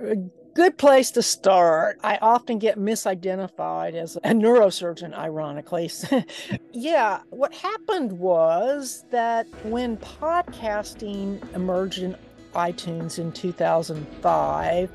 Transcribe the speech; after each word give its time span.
A 0.00 0.16
good 0.54 0.78
place 0.78 1.10
to 1.12 1.22
start. 1.22 1.98
I 2.02 2.16
often 2.20 2.58
get 2.58 2.78
misidentified 2.78 3.94
as 3.94 4.16
a 4.16 4.20
neurosurgeon, 4.30 5.14
ironically. 5.14 5.90
yeah, 6.72 7.20
what 7.30 7.54
happened 7.54 8.12
was 8.12 9.04
that 9.10 9.46
when 9.64 9.96
podcasting 9.98 11.40
emerged 11.54 11.98
in 11.98 12.16
iTunes 12.54 13.18
in 13.18 13.32
2005, 13.32 14.90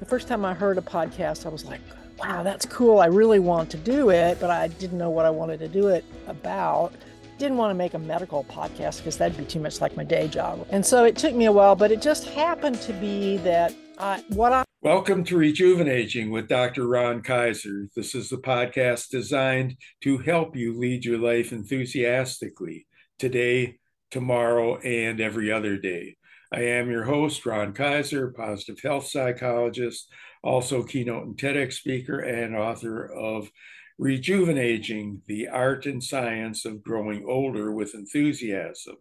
the 0.00 0.06
first 0.06 0.28
time 0.28 0.44
I 0.44 0.54
heard 0.54 0.78
a 0.78 0.82
podcast, 0.82 1.46
I 1.46 1.50
was 1.50 1.64
like, 1.64 1.80
wow, 2.18 2.42
that's 2.42 2.66
cool. 2.66 2.98
I 2.98 3.06
really 3.06 3.38
want 3.38 3.70
to 3.70 3.76
do 3.76 4.10
it, 4.10 4.40
but 4.40 4.50
I 4.50 4.68
didn't 4.68 4.98
know 4.98 5.10
what 5.10 5.24
I 5.24 5.30
wanted 5.30 5.58
to 5.60 5.68
do 5.68 5.88
it 5.88 6.04
about 6.26 6.94
didn't 7.38 7.56
want 7.56 7.70
to 7.70 7.74
make 7.74 7.94
a 7.94 7.98
medical 7.98 8.44
podcast 8.44 8.98
because 8.98 9.16
that'd 9.16 9.36
be 9.36 9.44
too 9.44 9.58
much 9.58 9.80
like 9.80 9.96
my 9.96 10.04
day 10.04 10.28
job. 10.28 10.64
And 10.70 10.86
so 10.86 11.04
it 11.04 11.16
took 11.16 11.34
me 11.34 11.46
a 11.46 11.52
while, 11.52 11.74
but 11.74 11.90
it 11.90 12.00
just 12.00 12.24
happened 12.28 12.80
to 12.82 12.92
be 12.94 13.38
that 13.38 13.74
I, 14.02 14.20
what 14.30 14.52
I. 14.52 14.64
Welcome 14.80 15.22
to 15.26 15.36
Rejuvenaging 15.36 16.32
with 16.32 16.48
Dr. 16.48 16.88
Ron 16.88 17.22
Kaiser. 17.22 17.86
This 17.94 18.16
is 18.16 18.28
the 18.30 18.36
podcast 18.36 19.10
designed 19.10 19.76
to 20.02 20.18
help 20.18 20.56
you 20.56 20.76
lead 20.76 21.04
your 21.04 21.18
life 21.18 21.52
enthusiastically 21.52 22.88
today, 23.20 23.78
tomorrow, 24.10 24.78
and 24.78 25.20
every 25.20 25.52
other 25.52 25.76
day. 25.76 26.16
I 26.52 26.62
am 26.62 26.90
your 26.90 27.04
host, 27.04 27.46
Ron 27.46 27.74
Kaiser, 27.74 28.32
positive 28.32 28.80
health 28.82 29.06
psychologist, 29.06 30.12
also 30.42 30.82
keynote 30.82 31.24
and 31.24 31.38
TEDx 31.38 31.74
speaker, 31.74 32.18
and 32.18 32.56
author 32.56 33.04
of 33.04 33.52
Rejuvenaging 34.00 35.20
the 35.26 35.46
Art 35.46 35.86
and 35.86 36.02
Science 36.02 36.64
of 36.64 36.82
Growing 36.82 37.24
Older 37.24 37.70
with 37.70 37.94
Enthusiasm. 37.94 38.96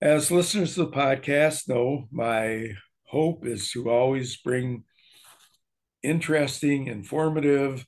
As 0.00 0.30
listeners 0.30 0.74
to 0.74 0.84
the 0.84 0.92
podcast 0.92 1.68
know, 1.68 2.06
my 2.12 2.74
hope 3.14 3.46
is 3.46 3.70
to 3.70 3.88
always 3.88 4.36
bring 4.36 4.82
interesting, 6.02 6.88
informative 6.88 7.86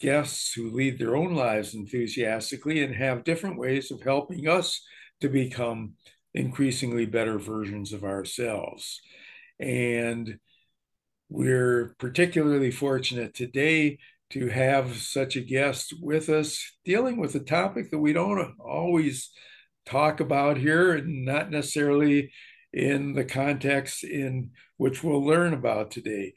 guests 0.00 0.52
who 0.52 0.72
lead 0.72 0.98
their 0.98 1.16
own 1.16 1.34
lives 1.34 1.72
enthusiastically 1.72 2.82
and 2.82 2.94
have 2.96 3.22
different 3.22 3.58
ways 3.58 3.92
of 3.92 4.02
helping 4.02 4.48
us 4.48 4.82
to 5.20 5.28
become 5.28 5.94
increasingly 6.34 7.06
better 7.06 7.38
versions 7.38 7.92
of 7.92 8.02
ourselves. 8.02 9.00
And 9.60 10.38
we're 11.30 11.94
particularly 12.00 12.72
fortunate 12.72 13.34
today 13.34 13.98
to 14.30 14.48
have 14.48 14.96
such 14.96 15.36
a 15.36 15.40
guest 15.40 15.94
with 16.02 16.28
us 16.28 16.72
dealing 16.84 17.18
with 17.18 17.36
a 17.36 17.40
topic 17.40 17.90
that 17.90 18.00
we 18.00 18.12
don't 18.12 18.56
always 18.58 19.30
talk 19.86 20.18
about 20.18 20.56
here 20.56 20.96
and 20.96 21.24
not 21.24 21.52
necessarily 21.52 22.32
in 22.76 23.14
the 23.14 23.24
context 23.24 24.04
in 24.04 24.50
which 24.76 25.02
we'll 25.02 25.24
learn 25.24 25.54
about 25.54 25.90
today. 25.90 26.34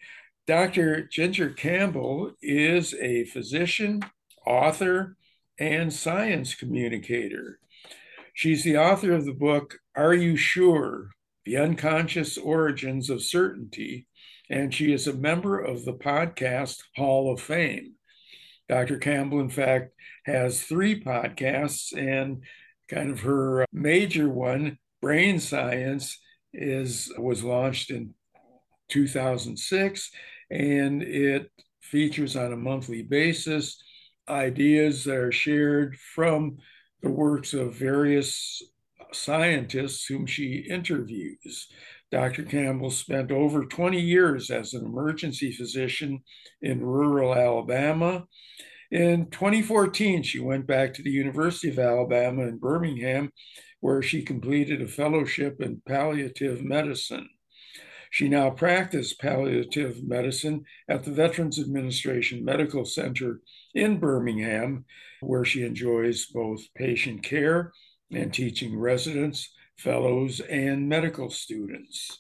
Dr. 0.48 1.04
Ginger 1.04 1.50
Campbell 1.50 2.32
is 2.42 2.94
a 2.94 3.26
physician, 3.26 4.02
author, 4.48 5.18
and 5.60 5.92
science 5.92 6.56
communicator. 6.56 7.60
She's 8.34 8.64
the 8.64 8.78
author 8.78 9.12
of 9.12 9.26
the 9.26 9.34
book, 9.34 9.80
Are 9.98 10.14
You 10.14 10.38
Sure? 10.38 11.10
The 11.44 11.58
Unconscious 11.58 12.38
Origins 12.38 13.10
of 13.10 13.22
Certainty, 13.22 14.08
and 14.50 14.74
she 14.74 14.94
is 14.94 15.08
a 15.08 15.14
member 15.14 15.60
of 15.60 15.84
the 15.84 15.94
podcast 15.94 16.84
Hall 16.96 17.34
of 17.34 17.42
Fame. 17.42 17.96
Dr. 18.70 18.98
Campbell, 18.98 19.42
in 19.42 19.50
fact, 19.50 19.92
has 20.26 20.64
three 20.64 21.04
podcasts, 21.04 21.92
and 21.98 22.44
kind 22.88 23.12
of 23.12 23.20
her 23.22 23.66
major 23.74 24.30
one, 24.30 24.78
Brain 25.02 25.42
Science, 25.42 26.18
is 26.54 27.12
was 27.18 27.44
launched 27.44 27.92
in 27.92 28.14
2006, 28.90 30.12
and 30.52 31.04
it 31.04 31.50
features 31.82 32.36
on 32.36 32.54
a 32.54 32.58
monthly 32.58 33.04
basis 33.04 33.82
ideas 34.30 35.04
that 35.04 35.16
are 35.16 35.32
shared 35.32 35.98
from 36.16 36.58
the 37.02 37.10
works 37.10 37.54
of 37.54 37.74
various 37.74 38.62
scientists 39.12 40.06
whom 40.06 40.26
she 40.26 40.66
interviews. 40.70 41.68
Dr. 42.12 42.44
Campbell 42.44 42.92
spent 42.92 43.32
over 43.32 43.66
20 43.66 44.00
years 44.00 44.50
as 44.50 44.74
an 44.74 44.86
emergency 44.86 45.52
physician 45.52 46.20
in 46.62 46.84
rural 46.84 47.36
Alabama. 47.36 48.26
In 48.92 49.30
2014, 49.30 50.24
she 50.24 50.40
went 50.40 50.66
back 50.66 50.94
to 50.96 51.04
the 51.04 51.12
University 51.12 51.70
of 51.70 51.78
Alabama 51.78 52.44
in 52.44 52.58
Birmingham, 52.58 53.32
where 53.80 54.02
she 54.02 54.22
completed 54.22 54.82
a 54.82 54.88
fellowship 54.88 55.62
in 55.62 55.82
palliative 55.88 56.64
medicine. 56.64 57.30
She 58.12 58.28
now 58.28 58.50
practices 58.50 59.14
palliative 59.14 60.04
medicine 60.04 60.66
at 60.88 61.04
the 61.04 61.12
Veterans 61.12 61.60
Administration 61.60 62.44
Medical 62.44 62.86
Center 62.86 63.42
in 63.76 64.00
Birmingham, 64.00 64.86
where 65.22 65.46
she 65.46 65.64
enjoys 65.64 66.26
both 66.26 66.62
patient 66.76 67.22
care 67.24 67.72
and 68.12 68.34
teaching 68.34 68.78
residents 68.78 69.50
fellows, 69.80 70.42
and 70.42 70.90
medical 70.90 71.30
students. 71.30 72.20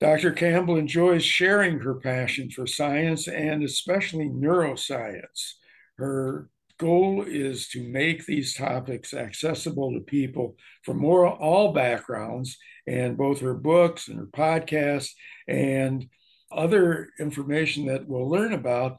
Dr. 0.00 0.32
Campbell 0.32 0.76
enjoys 0.76 1.24
sharing 1.24 1.80
her 1.80 1.94
passion 1.94 2.50
for 2.50 2.66
science 2.66 3.28
and 3.28 3.62
especially 3.62 4.28
neuroscience. 4.28 5.54
Her 5.96 6.50
goal 6.82 7.24
is 7.26 7.68
to 7.68 7.82
make 7.82 8.26
these 8.26 8.54
topics 8.54 9.14
accessible 9.14 9.92
to 9.92 10.00
people 10.00 10.56
from 10.84 10.98
more 10.98 11.26
all 11.26 11.72
backgrounds 11.72 12.58
and 12.86 13.16
both 13.16 13.40
her 13.40 13.54
books 13.54 14.08
and 14.08 14.18
her 14.18 14.26
podcasts 14.26 15.10
and 15.46 16.06
other 16.50 17.08
information 17.20 17.86
that 17.86 18.06
we'll 18.06 18.28
learn 18.28 18.52
about 18.52 18.98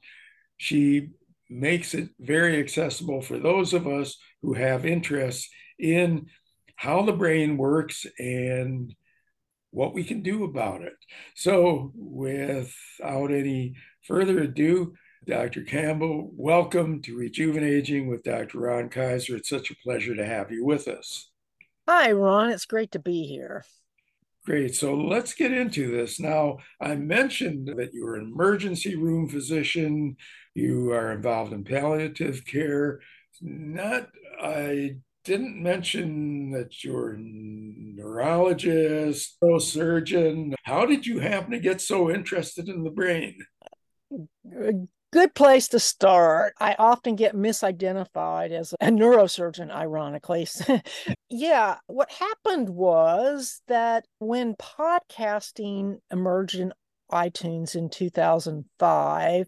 she 0.57 1.09
makes 1.49 1.93
it 1.93 2.09
very 2.19 2.57
accessible 2.59 3.21
for 3.21 3.37
those 3.37 3.73
of 3.73 3.85
us 3.85 4.17
who 4.41 4.53
have 4.53 4.85
interests 4.85 5.49
in 5.77 6.27
how 6.77 7.01
the 7.03 7.11
brain 7.11 7.57
works 7.57 8.05
and 8.17 8.95
what 9.71 9.93
we 9.93 10.03
can 10.03 10.21
do 10.21 10.43
about 10.43 10.81
it. 10.83 10.93
So, 11.35 11.91
without 11.95 13.31
any 13.31 13.75
further 14.07 14.39
ado, 14.39 14.93
Dr. 15.25 15.61
Campbell, 15.61 16.31
welcome 16.33 17.01
to 17.03 17.15
Rejuvenaging 17.15 18.09
with 18.09 18.23
Dr. 18.23 18.59
Ron 18.59 18.89
Kaiser. 18.89 19.37
It's 19.37 19.47
such 19.47 19.71
a 19.71 19.75
pleasure 19.75 20.15
to 20.15 20.25
have 20.25 20.51
you 20.51 20.65
with 20.65 20.89
us. 20.89 21.29
Hi, 21.87 22.11
Ron. 22.11 22.49
It's 22.49 22.65
great 22.65 22.91
to 22.91 22.99
be 22.99 23.25
here. 23.25 23.63
Great. 24.45 24.75
So 24.75 24.95
let's 24.95 25.33
get 25.33 25.53
into 25.53 25.89
this. 25.89 26.19
Now, 26.19 26.57
I 26.81 26.95
mentioned 26.95 27.69
that 27.77 27.93
you're 27.93 28.15
an 28.15 28.33
emergency 28.33 28.95
room 28.95 29.29
physician, 29.29 30.17
you 30.53 30.91
are 30.91 31.13
involved 31.13 31.53
in 31.53 31.63
palliative 31.63 32.45
care. 32.45 32.99
Not, 33.41 34.09
I 34.41 34.97
didn't 35.23 35.63
mention 35.63 36.51
that 36.51 36.83
you're 36.83 37.13
a 37.13 37.17
neurologist, 37.17 39.37
neurosurgeon. 39.41 40.55
How 40.63 40.85
did 40.85 41.07
you 41.07 41.19
happen 41.19 41.51
to 41.51 41.59
get 41.59 41.79
so 41.79 42.11
interested 42.11 42.67
in 42.67 42.83
the 42.83 42.91
brain? 42.91 43.37
Good 45.13 45.35
place 45.35 45.67
to 45.67 45.79
start. 45.79 46.55
I 46.59 46.75
often 46.79 47.15
get 47.15 47.35
misidentified 47.35 48.49
as 48.49 48.73
a 48.81 48.87
neurosurgeon, 48.87 49.69
ironically. 49.69 50.47
yeah, 51.29 51.75
what 51.85 52.11
happened 52.11 52.67
was 52.67 53.61
that 53.67 54.05
when 54.17 54.55
podcasting 54.55 55.99
emerged 56.09 56.55
in 56.55 56.73
iTunes 57.11 57.75
in 57.75 57.91
2005, 57.91 59.47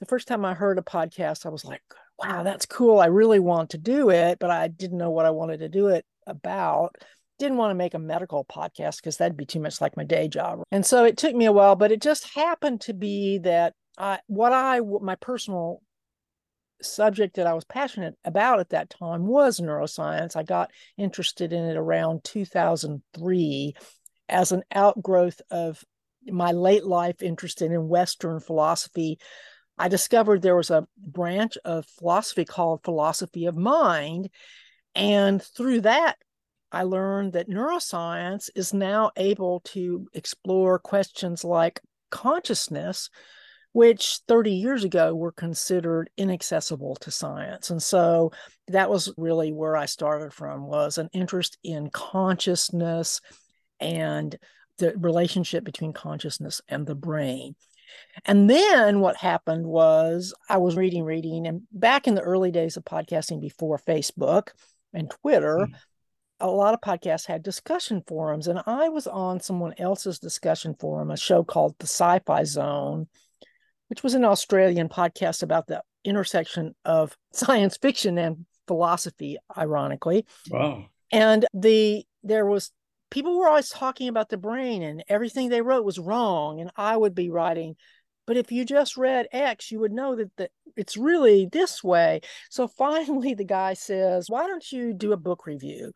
the 0.00 0.06
first 0.06 0.26
time 0.26 0.44
I 0.44 0.52
heard 0.52 0.80
a 0.80 0.82
podcast, 0.82 1.46
I 1.46 1.50
was 1.50 1.64
like, 1.64 1.82
wow, 2.18 2.42
that's 2.42 2.66
cool. 2.66 2.98
I 2.98 3.06
really 3.06 3.38
want 3.38 3.70
to 3.70 3.78
do 3.78 4.10
it, 4.10 4.40
but 4.40 4.50
I 4.50 4.66
didn't 4.66 4.98
know 4.98 5.12
what 5.12 5.26
I 5.26 5.30
wanted 5.30 5.60
to 5.60 5.68
do 5.68 5.86
it 5.86 6.04
about. 6.26 6.96
Didn't 7.38 7.58
want 7.58 7.70
to 7.70 7.76
make 7.76 7.94
a 7.94 8.00
medical 8.00 8.44
podcast 8.46 8.96
because 8.96 9.18
that'd 9.18 9.36
be 9.36 9.46
too 9.46 9.60
much 9.60 9.80
like 9.80 9.96
my 9.96 10.02
day 10.02 10.26
job. 10.26 10.64
And 10.72 10.84
so 10.84 11.04
it 11.04 11.16
took 11.16 11.36
me 11.36 11.44
a 11.44 11.52
while, 11.52 11.76
but 11.76 11.92
it 11.92 12.02
just 12.02 12.34
happened 12.34 12.80
to 12.80 12.92
be 12.92 13.38
that 13.44 13.74
I, 13.96 14.20
what 14.26 14.52
I, 14.52 14.80
my 14.80 15.14
personal 15.16 15.80
subject 16.82 17.36
that 17.36 17.46
I 17.46 17.54
was 17.54 17.64
passionate 17.64 18.16
about 18.24 18.60
at 18.60 18.70
that 18.70 18.90
time 18.90 19.26
was 19.26 19.60
neuroscience. 19.60 20.36
I 20.36 20.42
got 20.42 20.70
interested 20.98 21.52
in 21.52 21.64
it 21.64 21.76
around 21.76 22.24
2003 22.24 23.74
as 24.28 24.52
an 24.52 24.62
outgrowth 24.72 25.40
of 25.50 25.84
my 26.26 26.52
late 26.52 26.84
life 26.84 27.22
interest 27.22 27.62
in 27.62 27.88
Western 27.88 28.40
philosophy 28.40 29.18
I 29.76 29.88
discovered 29.88 30.40
there 30.40 30.56
was 30.56 30.70
a 30.70 30.86
branch 30.96 31.58
of 31.64 31.86
philosophy 31.86 32.44
called 32.44 32.84
philosophy 32.84 33.46
of 33.46 33.56
mind. 33.56 34.30
And 34.94 35.42
through 35.42 35.82
that, 35.82 36.16
I 36.70 36.84
learned 36.84 37.32
that 37.32 37.48
neuroscience 37.48 38.50
is 38.54 38.72
now 38.72 39.10
able 39.16 39.60
to 39.60 40.08
explore 40.12 40.78
questions 40.78 41.44
like 41.44 41.80
consciousness, 42.10 43.10
which 43.74 44.20
30 44.28 44.52
years 44.52 44.84
ago 44.84 45.12
were 45.16 45.32
considered 45.32 46.08
inaccessible 46.16 46.94
to 46.94 47.10
science. 47.10 47.70
And 47.70 47.82
so 47.82 48.30
that 48.68 48.88
was 48.88 49.12
really 49.16 49.52
where 49.52 49.76
I 49.76 49.86
started 49.86 50.32
from 50.32 50.68
was 50.68 50.96
an 50.96 51.10
interest 51.12 51.58
in 51.64 51.90
consciousness 51.90 53.20
and 53.80 54.38
the 54.78 54.94
relationship 54.96 55.64
between 55.64 55.92
consciousness 55.92 56.60
and 56.68 56.86
the 56.86 56.94
brain. 56.94 57.56
And 58.24 58.48
then 58.48 59.00
what 59.00 59.16
happened 59.16 59.66
was 59.66 60.32
I 60.48 60.58
was 60.58 60.76
reading, 60.76 61.02
reading, 61.02 61.48
and 61.48 61.62
back 61.72 62.06
in 62.06 62.14
the 62.14 62.22
early 62.22 62.52
days 62.52 62.76
of 62.76 62.84
podcasting 62.84 63.40
before 63.40 63.80
Facebook 63.84 64.50
and 64.92 65.10
Twitter, 65.10 65.56
mm-hmm. 65.56 65.74
a 66.38 66.46
lot 66.48 66.74
of 66.74 66.80
podcasts 66.80 67.26
had 67.26 67.42
discussion 67.42 68.04
forums. 68.06 68.46
And 68.46 68.62
I 68.66 68.88
was 68.88 69.08
on 69.08 69.40
someone 69.40 69.74
else's 69.78 70.20
discussion 70.20 70.76
forum, 70.78 71.10
a 71.10 71.16
show 71.16 71.42
called 71.42 71.74
The 71.80 71.88
Sci 71.88 72.20
Fi 72.24 72.44
Zone, 72.44 73.08
which 73.88 74.02
was 74.02 74.14
an 74.14 74.24
Australian 74.24 74.88
podcast 74.88 75.42
about 75.42 75.66
the 75.66 75.82
intersection 76.04 76.74
of 76.84 77.16
science 77.32 77.76
fiction 77.76 78.18
and 78.18 78.46
philosophy, 78.66 79.36
ironically. 79.56 80.26
Wow. 80.50 80.86
And 81.12 81.46
the 81.52 82.04
there 82.22 82.46
was 82.46 82.70
people 83.10 83.38
were 83.38 83.48
always 83.48 83.68
talking 83.68 84.08
about 84.08 84.28
the 84.28 84.36
brain 84.36 84.82
and 84.82 85.04
everything 85.08 85.48
they 85.48 85.62
wrote 85.62 85.84
was 85.84 85.98
wrong. 85.98 86.60
And 86.60 86.70
I 86.76 86.96
would 86.96 87.14
be 87.14 87.30
writing, 87.30 87.76
but 88.26 88.36
if 88.36 88.50
you 88.50 88.64
just 88.64 88.96
read 88.96 89.28
X, 89.32 89.70
you 89.70 89.78
would 89.80 89.92
know 89.92 90.16
that 90.16 90.34
the, 90.36 90.48
it's 90.76 90.96
really 90.96 91.46
this 91.46 91.84
way. 91.84 92.20
So 92.50 92.66
finally, 92.78 93.34
the 93.34 93.44
guy 93.44 93.74
says, 93.74 94.28
Why 94.28 94.46
don't 94.46 94.70
you 94.72 94.92
do 94.92 95.12
a 95.12 95.16
book 95.16 95.46
review 95.46 95.92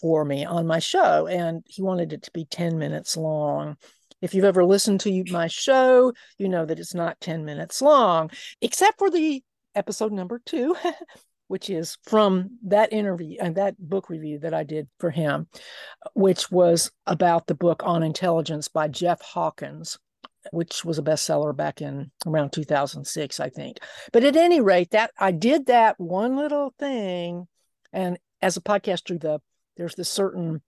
for 0.00 0.24
me 0.24 0.44
on 0.44 0.66
my 0.66 0.78
show? 0.78 1.26
And 1.26 1.64
he 1.66 1.82
wanted 1.82 2.12
it 2.12 2.22
to 2.24 2.30
be 2.32 2.44
10 2.44 2.78
minutes 2.78 3.16
long. 3.16 3.76
If 4.20 4.34
you've 4.34 4.44
ever 4.44 4.64
listened 4.64 5.00
to 5.00 5.24
my 5.30 5.46
show, 5.46 6.12
you 6.38 6.48
know 6.48 6.66
that 6.66 6.78
it's 6.78 6.94
not 6.94 7.20
10 7.20 7.44
minutes 7.44 7.80
long, 7.80 8.30
except 8.60 8.98
for 8.98 9.10
the 9.10 9.42
episode 9.74 10.12
number 10.12 10.40
two, 10.44 10.76
which 11.48 11.70
is 11.70 11.96
from 12.04 12.58
that 12.64 12.92
interview 12.92 13.36
and 13.40 13.56
that 13.56 13.76
book 13.78 14.10
review 14.10 14.38
that 14.40 14.54
I 14.54 14.62
did 14.62 14.88
for 14.98 15.10
him, 15.10 15.48
which 16.14 16.50
was 16.50 16.90
about 17.06 17.46
the 17.46 17.54
book 17.54 17.82
on 17.84 18.02
intelligence 18.02 18.68
by 18.68 18.88
Jeff 18.88 19.20
Hawkins 19.22 19.98
which 20.52 20.84
was 20.84 20.98
a 20.98 21.02
bestseller 21.02 21.54
back 21.54 21.82
in 21.82 22.10
around 22.26 22.50
2006 22.50 23.40
i 23.40 23.48
think. 23.48 23.78
But 24.12 24.24
at 24.24 24.36
any 24.36 24.60
rate 24.60 24.90
that 24.92 25.10
i 25.18 25.32
did 25.32 25.66
that 25.66 25.98
one 25.98 26.36
little 26.36 26.72
thing 26.78 27.46
and 27.92 28.18
as 28.40 28.56
a 28.56 28.62
podcaster 28.62 29.20
the 29.20 29.40
there's 29.76 29.94
this 29.94 30.08
certain 30.08 30.62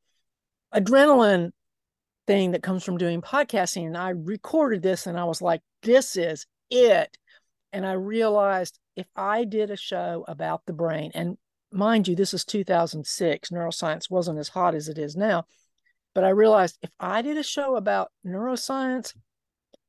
adrenaline 0.75 1.53
thing 2.27 2.53
that 2.53 2.63
comes 2.63 2.85
from 2.85 2.99
doing 2.99 3.21
podcasting. 3.21 3.87
And 3.87 3.97
I 3.97 4.11
recorded 4.11 4.83
this 4.83 5.07
and 5.07 5.19
I 5.19 5.25
was 5.25 5.43
like, 5.43 5.61
this 5.83 6.17
is 6.17 6.47
it. 6.71 7.17
And 7.73 7.87
I 7.87 7.93
realized 7.93 8.79
if 8.97 9.07
I 9.17 9.45
did 9.45 9.71
a 9.71 9.77
show 9.77 10.25
about 10.29 10.63
the 10.67 10.73
brain, 10.73 11.11
and 11.15 11.39
mind 11.73 12.07
you, 12.07 12.15
this 12.15 12.35
is 12.35 12.45
2006, 12.45 13.51
neuroscience 13.51 14.11
wasn't 14.11 14.39
as 14.39 14.49
hot 14.49 14.75
as 14.75 14.89
it 14.89 14.99
is 14.99 15.17
now. 15.17 15.45
But 16.15 16.25
I 16.25 16.31
realized 16.31 16.79
if 16.83 16.91
I 17.01 17.23
did 17.23 17.39
a 17.39 17.43
show 17.43 17.77
about 17.77 18.11
neuroscience, 18.27 19.15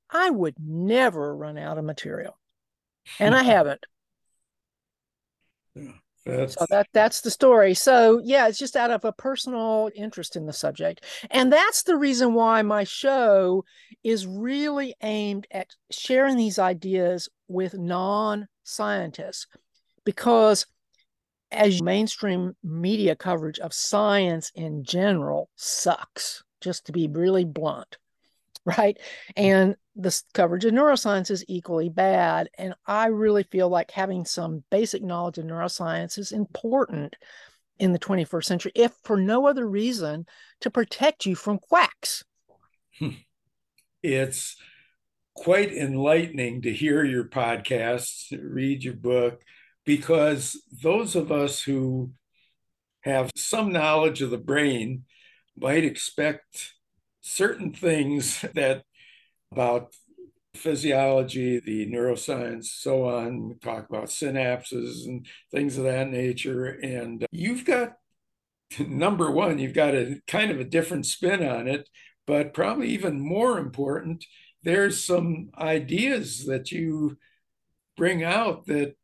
I 0.09 0.29
would 0.29 0.55
never 0.57 1.35
run 1.35 1.57
out 1.57 1.77
of 1.77 1.83
material. 1.83 2.39
And 3.19 3.35
I 3.35 3.43
haven't. 3.43 3.85
Yeah. 5.75 5.91
That's... 6.25 6.53
So 6.53 6.65
that 6.69 6.87
that's 6.93 7.21
the 7.21 7.31
story. 7.31 7.73
So 7.73 8.21
yeah, 8.23 8.47
it's 8.47 8.59
just 8.59 8.75
out 8.75 8.91
of 8.91 9.03
a 9.03 9.11
personal 9.11 9.89
interest 9.95 10.35
in 10.35 10.45
the 10.45 10.53
subject. 10.53 11.03
And 11.29 11.51
that's 11.51 11.83
the 11.83 11.97
reason 11.97 12.33
why 12.33 12.61
my 12.61 12.83
show 12.83 13.65
is 14.03 14.25
really 14.25 14.95
aimed 15.01 15.47
at 15.51 15.75
sharing 15.91 16.37
these 16.37 16.59
ideas 16.59 17.29
with 17.47 17.73
non-scientists 17.73 19.47
because 20.05 20.65
as 21.51 21.81
mainstream 21.81 22.55
media 22.63 23.15
coverage 23.15 23.59
of 23.59 23.73
science 23.73 24.51
in 24.55 24.83
general 24.83 25.49
sucks, 25.55 26.43
just 26.61 26.85
to 26.85 26.91
be 26.91 27.07
really 27.07 27.45
blunt. 27.45 27.97
right? 28.77 28.97
And 29.35 29.75
the 29.95 30.21
coverage 30.33 30.65
of 30.65 30.73
neuroscience 30.73 31.29
is 31.29 31.45
equally 31.47 31.89
bad. 31.89 32.49
And 32.57 32.73
I 32.87 33.07
really 33.07 33.43
feel 33.43 33.69
like 33.69 33.91
having 33.91 34.25
some 34.25 34.63
basic 34.71 35.03
knowledge 35.03 35.37
of 35.37 35.45
neuroscience 35.45 36.17
is 36.17 36.31
important 36.31 37.15
in 37.79 37.91
the 37.91 37.99
21st 37.99 38.43
century, 38.45 38.71
if 38.75 38.93
for 39.03 39.17
no 39.17 39.47
other 39.47 39.67
reason 39.67 40.25
to 40.61 40.69
protect 40.69 41.25
you 41.25 41.35
from 41.35 41.59
quacks. 41.59 42.23
It's 44.03 44.57
quite 45.35 45.73
enlightening 45.73 46.61
to 46.61 46.73
hear 46.73 47.03
your 47.03 47.25
podcasts, 47.25 48.25
read 48.31 48.83
your 48.83 48.95
book, 48.95 49.41
because 49.85 50.61
those 50.83 51.15
of 51.15 51.31
us 51.31 51.61
who 51.61 52.11
have 53.01 53.31
some 53.35 53.71
knowledge 53.71 54.21
of 54.21 54.29
the 54.29 54.37
brain 54.37 55.03
might 55.57 55.83
expect 55.83 56.73
certain 57.23 57.73
things 57.73 58.45
that 58.53 58.83
about 59.51 59.93
physiology, 60.53 61.59
the 61.59 61.87
neuroscience, 61.87 62.65
so 62.65 63.05
on. 63.05 63.49
We 63.49 63.55
talk 63.55 63.89
about 63.89 64.05
synapses 64.05 65.05
and 65.05 65.25
things 65.51 65.77
of 65.77 65.85
that 65.85 66.09
nature. 66.09 66.65
And 66.65 67.25
you've 67.31 67.65
got 67.65 67.93
number 68.79 69.31
one, 69.31 69.57
you've 69.57 69.73
got 69.73 69.95
a 69.95 70.21
kind 70.27 70.51
of 70.51 70.59
a 70.59 70.65
different 70.65 71.05
spin 71.05 71.43
on 71.43 71.67
it, 71.67 71.89
but 72.27 72.53
probably 72.53 72.89
even 72.89 73.19
more 73.19 73.57
important, 73.57 74.25
there's 74.63 75.03
some 75.03 75.49
ideas 75.57 76.45
that 76.45 76.71
you 76.71 77.17
bring 77.97 78.23
out 78.23 78.65
that 78.65 78.95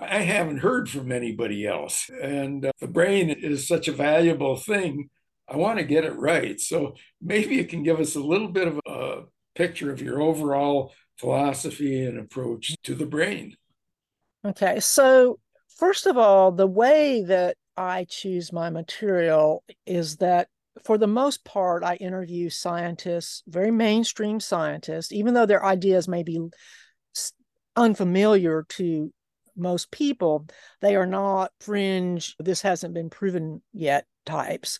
I 0.00 0.20
haven't 0.20 0.58
heard 0.58 0.88
from 0.88 1.10
anybody 1.10 1.66
else. 1.66 2.08
And 2.22 2.64
uh, 2.66 2.72
the 2.80 2.88
brain 2.88 3.30
is 3.30 3.66
such 3.66 3.88
a 3.88 3.92
valuable 3.92 4.56
thing 4.56 5.10
I 5.50 5.56
want 5.56 5.78
to 5.78 5.84
get 5.84 6.04
it 6.04 6.16
right. 6.16 6.60
So 6.60 6.94
maybe 7.22 7.56
you 7.56 7.64
can 7.64 7.82
give 7.82 8.00
us 8.00 8.14
a 8.16 8.20
little 8.20 8.48
bit 8.48 8.68
of 8.68 8.80
a 8.86 9.22
picture 9.54 9.90
of 9.90 10.02
your 10.02 10.20
overall 10.20 10.92
philosophy 11.16 12.04
and 12.04 12.18
approach 12.18 12.74
to 12.84 12.94
the 12.94 13.06
brain. 13.06 13.56
Okay. 14.44 14.80
So, 14.80 15.40
first 15.76 16.06
of 16.06 16.16
all, 16.16 16.52
the 16.52 16.66
way 16.66 17.22
that 17.24 17.56
I 17.76 18.06
choose 18.08 18.52
my 18.52 18.70
material 18.70 19.64
is 19.86 20.16
that 20.18 20.48
for 20.84 20.96
the 20.96 21.08
most 21.08 21.44
part, 21.44 21.82
I 21.82 21.96
interview 21.96 22.50
scientists, 22.50 23.42
very 23.48 23.72
mainstream 23.72 24.38
scientists, 24.38 25.12
even 25.12 25.34
though 25.34 25.46
their 25.46 25.64
ideas 25.64 26.06
may 26.06 26.22
be 26.22 26.40
unfamiliar 27.74 28.64
to 28.70 29.12
most 29.56 29.90
people, 29.90 30.46
they 30.80 30.94
are 30.94 31.06
not 31.06 31.50
fringe, 31.60 32.36
this 32.38 32.62
hasn't 32.62 32.94
been 32.94 33.10
proven 33.10 33.60
yet 33.72 34.06
types 34.24 34.78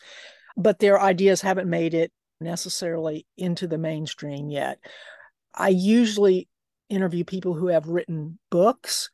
but 0.59 0.81
their 0.81 1.01
ideas 1.01 1.41
haven't 1.41 1.71
made 1.71 1.95
it 1.95 2.13
necessarily 2.41 3.27
into 3.37 3.67
the 3.67 3.79
mainstream 3.79 4.51
yet. 4.51 4.79
I 5.55 5.69
usually 5.69 6.49
interview 6.89 7.25
people 7.25 7.55
who 7.55 7.69
have 7.69 7.87
written 7.87 8.39
books 8.51 9.11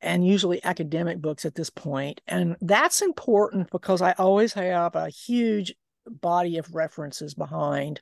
and 0.00 0.26
usually 0.26 0.62
academic 0.64 1.20
books 1.20 1.44
at 1.44 1.54
this 1.54 1.70
point. 1.70 2.20
And 2.26 2.56
that's 2.60 3.02
important 3.02 3.70
because 3.70 4.02
I 4.02 4.12
always 4.12 4.52
have 4.54 4.96
a 4.96 5.10
huge 5.10 5.74
body 6.06 6.58
of 6.58 6.74
references 6.74 7.34
behind 7.34 8.00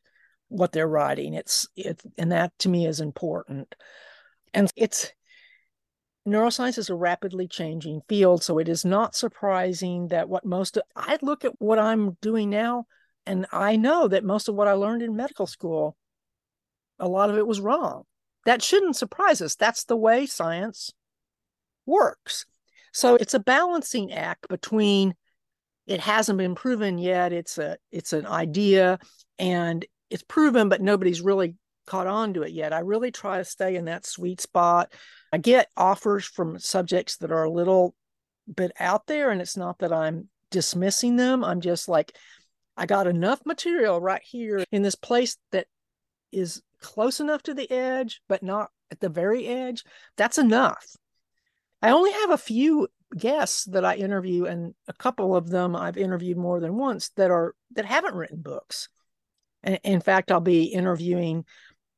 what 0.48 0.72
they're 0.72 0.88
writing. 0.88 1.34
It's 1.34 1.68
it 1.76 2.00
and 2.16 2.32
that 2.32 2.52
to 2.60 2.68
me 2.70 2.86
is 2.86 3.00
important. 3.00 3.74
And 4.54 4.70
it's 4.76 5.12
neuroscience 6.26 6.78
is 6.78 6.90
a 6.90 6.94
rapidly 6.94 7.48
changing 7.48 8.02
field, 8.08 8.42
so 8.42 8.58
it 8.58 8.68
is 8.68 8.84
not 8.84 9.14
surprising 9.14 10.08
that 10.08 10.28
what 10.28 10.44
most 10.44 10.76
of, 10.76 10.82
I 10.96 11.18
look 11.22 11.44
at 11.44 11.60
what 11.60 11.78
I'm 11.78 12.16
doing 12.20 12.50
now, 12.50 12.86
and 13.26 13.46
I 13.52 13.76
know 13.76 14.08
that 14.08 14.24
most 14.24 14.48
of 14.48 14.54
what 14.54 14.68
I 14.68 14.72
learned 14.72 15.02
in 15.02 15.16
medical 15.16 15.46
school, 15.46 15.96
a 16.98 17.08
lot 17.08 17.30
of 17.30 17.36
it 17.36 17.46
was 17.46 17.60
wrong. 17.60 18.04
That 18.46 18.62
shouldn't 18.62 18.96
surprise 18.96 19.42
us. 19.42 19.54
That's 19.54 19.84
the 19.84 19.96
way 19.96 20.26
science 20.26 20.90
works. 21.84 22.46
So 22.92 23.16
it's 23.16 23.34
a 23.34 23.38
balancing 23.38 24.12
act 24.12 24.48
between 24.48 25.14
it 25.86 26.00
hasn't 26.00 26.38
been 26.38 26.54
proven 26.54 26.98
yet. 26.98 27.32
It's 27.32 27.58
a 27.58 27.78
it's 27.90 28.12
an 28.12 28.26
idea, 28.26 28.98
and 29.38 29.84
it's 30.10 30.22
proven, 30.22 30.68
but 30.68 30.82
nobody's 30.82 31.20
really 31.20 31.54
caught 31.86 32.06
on 32.06 32.34
to 32.34 32.42
it 32.42 32.52
yet. 32.52 32.72
I 32.72 32.80
really 32.80 33.10
try 33.10 33.38
to 33.38 33.44
stay 33.44 33.76
in 33.76 33.86
that 33.86 34.06
sweet 34.06 34.40
spot. 34.40 34.92
I 35.32 35.38
get 35.38 35.68
offers 35.76 36.24
from 36.24 36.58
subjects 36.58 37.18
that 37.18 37.32
are 37.32 37.44
a 37.44 37.50
little 37.50 37.94
bit 38.52 38.72
out 38.78 39.06
there, 39.06 39.30
and 39.30 39.40
it's 39.40 39.56
not 39.56 39.78
that 39.80 39.92
I'm 39.92 40.28
dismissing 40.50 41.16
them. 41.16 41.44
I'm 41.44 41.60
just 41.60 41.88
like, 41.88 42.16
I 42.76 42.86
got 42.86 43.06
enough 43.06 43.40
material 43.44 44.00
right 44.00 44.22
here 44.24 44.64
in 44.70 44.82
this 44.82 44.94
place 44.94 45.36
that 45.52 45.66
is 46.32 46.62
close 46.80 47.20
enough 47.20 47.42
to 47.44 47.54
the 47.54 47.70
edge, 47.70 48.22
but 48.28 48.42
not 48.42 48.70
at 48.90 49.00
the 49.00 49.08
very 49.08 49.46
edge. 49.46 49.84
That's 50.16 50.38
enough. 50.38 50.86
I 51.82 51.90
only 51.90 52.12
have 52.12 52.30
a 52.30 52.38
few 52.38 52.88
guests 53.16 53.64
that 53.66 53.84
I 53.84 53.96
interview, 53.96 54.44
and 54.44 54.74
a 54.86 54.92
couple 54.92 55.34
of 55.34 55.48
them 55.48 55.76
I've 55.76 55.96
interviewed 55.96 56.38
more 56.38 56.60
than 56.60 56.76
once 56.76 57.10
that 57.16 57.30
are 57.30 57.54
that 57.74 57.84
haven't 57.84 58.14
written 58.14 58.40
books. 58.40 58.88
And 59.62 59.78
in 59.82 60.00
fact, 60.00 60.30
I'll 60.30 60.40
be 60.40 60.64
interviewing 60.64 61.44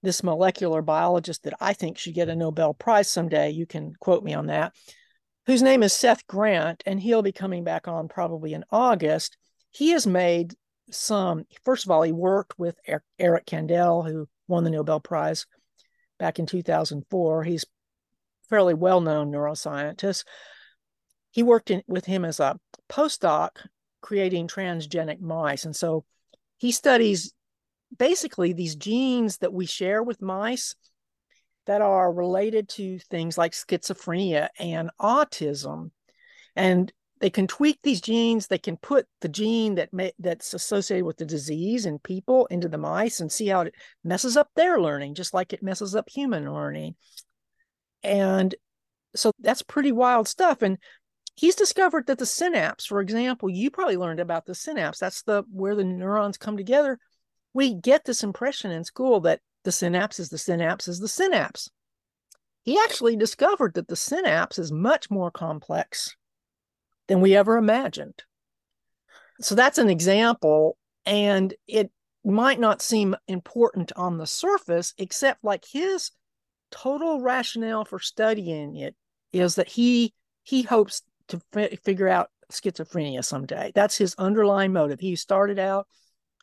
this 0.02 0.22
molecular 0.22 0.82
biologist 0.82 1.44
that 1.44 1.54
I 1.60 1.72
think 1.72 1.98
should 1.98 2.14
get 2.14 2.28
a 2.28 2.36
Nobel 2.36 2.74
Prize 2.74 3.08
someday. 3.08 3.50
You 3.50 3.66
can 3.66 3.94
quote 4.00 4.24
me 4.24 4.34
on 4.34 4.46
that, 4.46 4.74
whose 5.46 5.62
name 5.62 5.82
is 5.82 5.92
Seth 5.92 6.26
Grant, 6.26 6.82
and 6.86 7.00
he'll 7.00 7.22
be 7.22 7.32
coming 7.32 7.64
back 7.64 7.88
on 7.88 8.08
probably 8.08 8.54
in 8.54 8.64
August. 8.70 9.36
He 9.70 9.90
has 9.90 10.06
made 10.06 10.54
some. 10.90 11.44
First 11.64 11.84
of 11.84 11.90
all, 11.90 12.02
he 12.02 12.12
worked 12.12 12.58
with 12.58 12.76
er-, 12.88 13.04
Eric 13.18 13.46
Kandel, 13.46 14.08
who 14.08 14.28
won 14.48 14.64
the 14.64 14.70
Nobel 14.70 15.00
Prize 15.00 15.46
back 16.18 16.38
in 16.38 16.46
2004. 16.46 17.44
He's 17.44 17.64
fairly 18.48 18.74
well 18.74 19.00
known 19.00 19.30
neuroscientist. 19.30 20.24
He 21.30 21.42
worked 21.42 21.70
in, 21.70 21.82
with 21.86 22.06
him 22.06 22.24
as 22.24 22.40
a 22.40 22.58
postdoc 22.88 23.50
creating 24.00 24.48
transgenic 24.48 25.20
mice. 25.20 25.64
And 25.64 25.76
so 25.76 26.04
he 26.58 26.72
studies 26.72 27.32
basically 27.96 28.52
these 28.52 28.76
genes 28.76 29.38
that 29.38 29.52
we 29.52 29.66
share 29.66 30.02
with 30.02 30.22
mice 30.22 30.74
that 31.66 31.82
are 31.82 32.12
related 32.12 32.68
to 32.68 32.98
things 32.98 33.36
like 33.36 33.52
schizophrenia 33.52 34.48
and 34.58 34.90
autism. 35.00 35.90
And 36.56 36.92
they 37.20 37.30
can 37.30 37.46
tweak 37.46 37.78
these 37.82 38.00
genes. 38.00 38.46
They 38.46 38.58
can 38.58 38.76
put 38.76 39.06
the 39.20 39.28
gene 39.28 39.74
that 39.74 39.92
may, 39.92 40.12
that's 40.18 40.54
associated 40.54 41.04
with 41.04 41.18
the 41.18 41.26
disease 41.26 41.86
in 41.86 41.98
people 41.98 42.46
into 42.46 42.68
the 42.68 42.78
mice 42.78 43.20
and 43.20 43.30
see 43.30 43.48
how 43.48 43.60
it 43.60 43.74
messes 44.02 44.36
up 44.36 44.48
their 44.56 44.80
learning, 44.80 45.14
just 45.14 45.34
like 45.34 45.52
it 45.52 45.62
messes 45.62 45.94
up 45.94 46.08
human 46.08 46.52
learning. 46.52 46.94
And 48.02 48.54
so 49.14 49.32
that's 49.38 49.62
pretty 49.62 49.92
wild 49.92 50.28
stuff. 50.28 50.62
And 50.62 50.78
he's 51.34 51.54
discovered 51.54 52.06
that 52.06 52.18
the 52.18 52.26
synapse, 52.26 52.86
for 52.86 53.00
example, 53.00 53.50
you 53.50 53.70
probably 53.70 53.96
learned 53.96 54.20
about 54.20 54.46
the 54.46 54.54
synapse. 54.54 54.98
That's 54.98 55.22
the 55.22 55.44
where 55.52 55.74
the 55.74 55.84
neurons 55.84 56.38
come 56.38 56.56
together. 56.56 56.98
We 57.52 57.74
get 57.74 58.04
this 58.04 58.22
impression 58.22 58.70
in 58.70 58.84
school 58.84 59.20
that 59.20 59.40
the 59.64 59.72
synapse 59.72 60.18
is 60.20 60.28
the 60.28 60.38
synapse 60.38 60.88
is 60.88 61.00
the 61.00 61.08
synapse. 61.08 61.70
He 62.62 62.78
actually 62.78 63.16
discovered 63.16 63.74
that 63.74 63.88
the 63.88 63.96
synapse 63.96 64.58
is 64.58 64.70
much 64.70 65.10
more 65.10 65.30
complex 65.30 66.14
than 67.08 67.20
we 67.20 67.34
ever 67.34 67.56
imagined. 67.56 68.22
So 69.40 69.54
that's 69.54 69.78
an 69.78 69.88
example. 69.88 70.76
And 71.06 71.54
it 71.66 71.90
might 72.24 72.60
not 72.60 72.82
seem 72.82 73.16
important 73.26 73.92
on 73.96 74.18
the 74.18 74.26
surface, 74.26 74.92
except 74.98 75.42
like 75.42 75.64
his 75.64 76.10
total 76.70 77.20
rationale 77.20 77.84
for 77.84 77.98
studying 77.98 78.76
it 78.76 78.94
is 79.32 79.56
that 79.56 79.68
he 79.68 80.14
he 80.42 80.62
hopes 80.62 81.02
to 81.28 81.40
f- 81.54 81.78
figure 81.82 82.08
out 82.08 82.30
schizophrenia 82.52 83.24
someday. 83.24 83.72
That's 83.74 83.96
his 83.96 84.14
underlying 84.16 84.72
motive. 84.72 85.00
He 85.00 85.16
started 85.16 85.58
out 85.58 85.86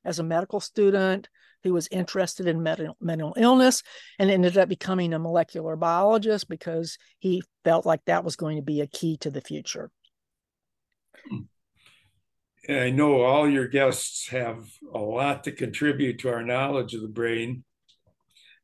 as 0.07 0.17
a 0.17 0.23
medical 0.23 0.59
student 0.59 1.29
who 1.63 1.73
was 1.73 1.87
interested 1.91 2.47
in 2.47 2.63
mental, 2.63 2.95
mental 3.01 3.33
illness 3.37 3.83
and 4.17 4.31
ended 4.31 4.57
up 4.57 4.69
becoming 4.69 5.13
a 5.13 5.19
molecular 5.19 5.75
biologist 5.75 6.47
because 6.47 6.97
he 7.19 7.43
felt 7.63 7.85
like 7.85 8.03
that 8.05 8.23
was 8.23 8.35
going 8.35 8.55
to 8.55 8.63
be 8.63 8.81
a 8.81 8.87
key 8.87 9.17
to 9.17 9.29
the 9.29 9.41
future. 9.41 9.91
Hmm. 11.29 11.41
I 12.69 12.89
know 12.89 13.21
all 13.21 13.49
your 13.49 13.67
guests 13.67 14.29
have 14.29 14.69
a 14.93 14.99
lot 14.99 15.43
to 15.43 15.51
contribute 15.51 16.19
to 16.19 16.29
our 16.29 16.43
knowledge 16.43 16.93
of 16.93 17.01
the 17.01 17.07
brain, 17.07 17.63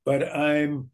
but 0.06 0.24
I'm 0.36 0.90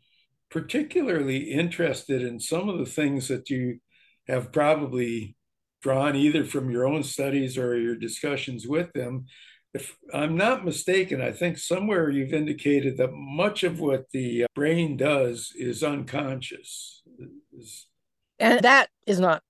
particularly 0.49 1.51
interested 1.51 2.21
in 2.21 2.39
some 2.39 2.69
of 2.69 2.79
the 2.79 2.85
things 2.85 3.27
that 3.27 3.49
you 3.49 3.79
have 4.27 4.51
probably 4.51 5.35
drawn 5.81 6.15
either 6.15 6.43
from 6.43 6.69
your 6.69 6.87
own 6.87 7.03
studies 7.03 7.57
or 7.57 7.77
your 7.77 7.95
discussions 7.95 8.67
with 8.67 8.91
them. 8.93 9.25
If 9.73 9.95
I'm 10.13 10.35
not 10.35 10.65
mistaken, 10.65 11.21
I 11.21 11.31
think 11.31 11.57
somewhere 11.57 12.09
you've 12.09 12.33
indicated 12.33 12.97
that 12.97 13.11
much 13.13 13.63
of 13.63 13.79
what 13.79 14.09
the 14.11 14.45
uh, 14.45 14.47
brain 14.55 14.97
does 14.97 15.53
is 15.55 15.83
unconscious. 15.83 17.03
And 18.39 18.61
that 18.61 18.89
is 19.05 19.19
not 19.19 19.43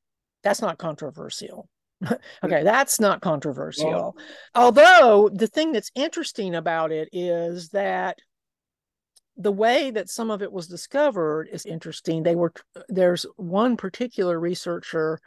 that's 0.44 0.62
not 0.62 0.78
controversial. 0.78 1.70
okay, 2.44 2.64
that's 2.64 3.00
not 3.00 3.22
controversial. 3.22 3.90
Well, 3.90 4.16
Although 4.56 5.30
the 5.34 5.48
thing 5.48 5.72
that's 5.72 5.92
interesting 5.96 6.56
about 6.56 6.92
it 6.92 7.10
is 7.12 7.70
that 7.70 8.18
the 9.38 9.52
way 9.52 9.90
that 9.90 10.10
some 10.10 10.32
of 10.32 10.42
it 10.42 10.52
was 10.52 10.68
discovered 10.68 11.48
is 11.52 11.66
interesting. 11.66 12.24
They 12.24 12.36
were 12.36 12.54
there's 12.90 13.26
one 13.38 13.78
particular 13.78 14.38
researcher 14.38 15.20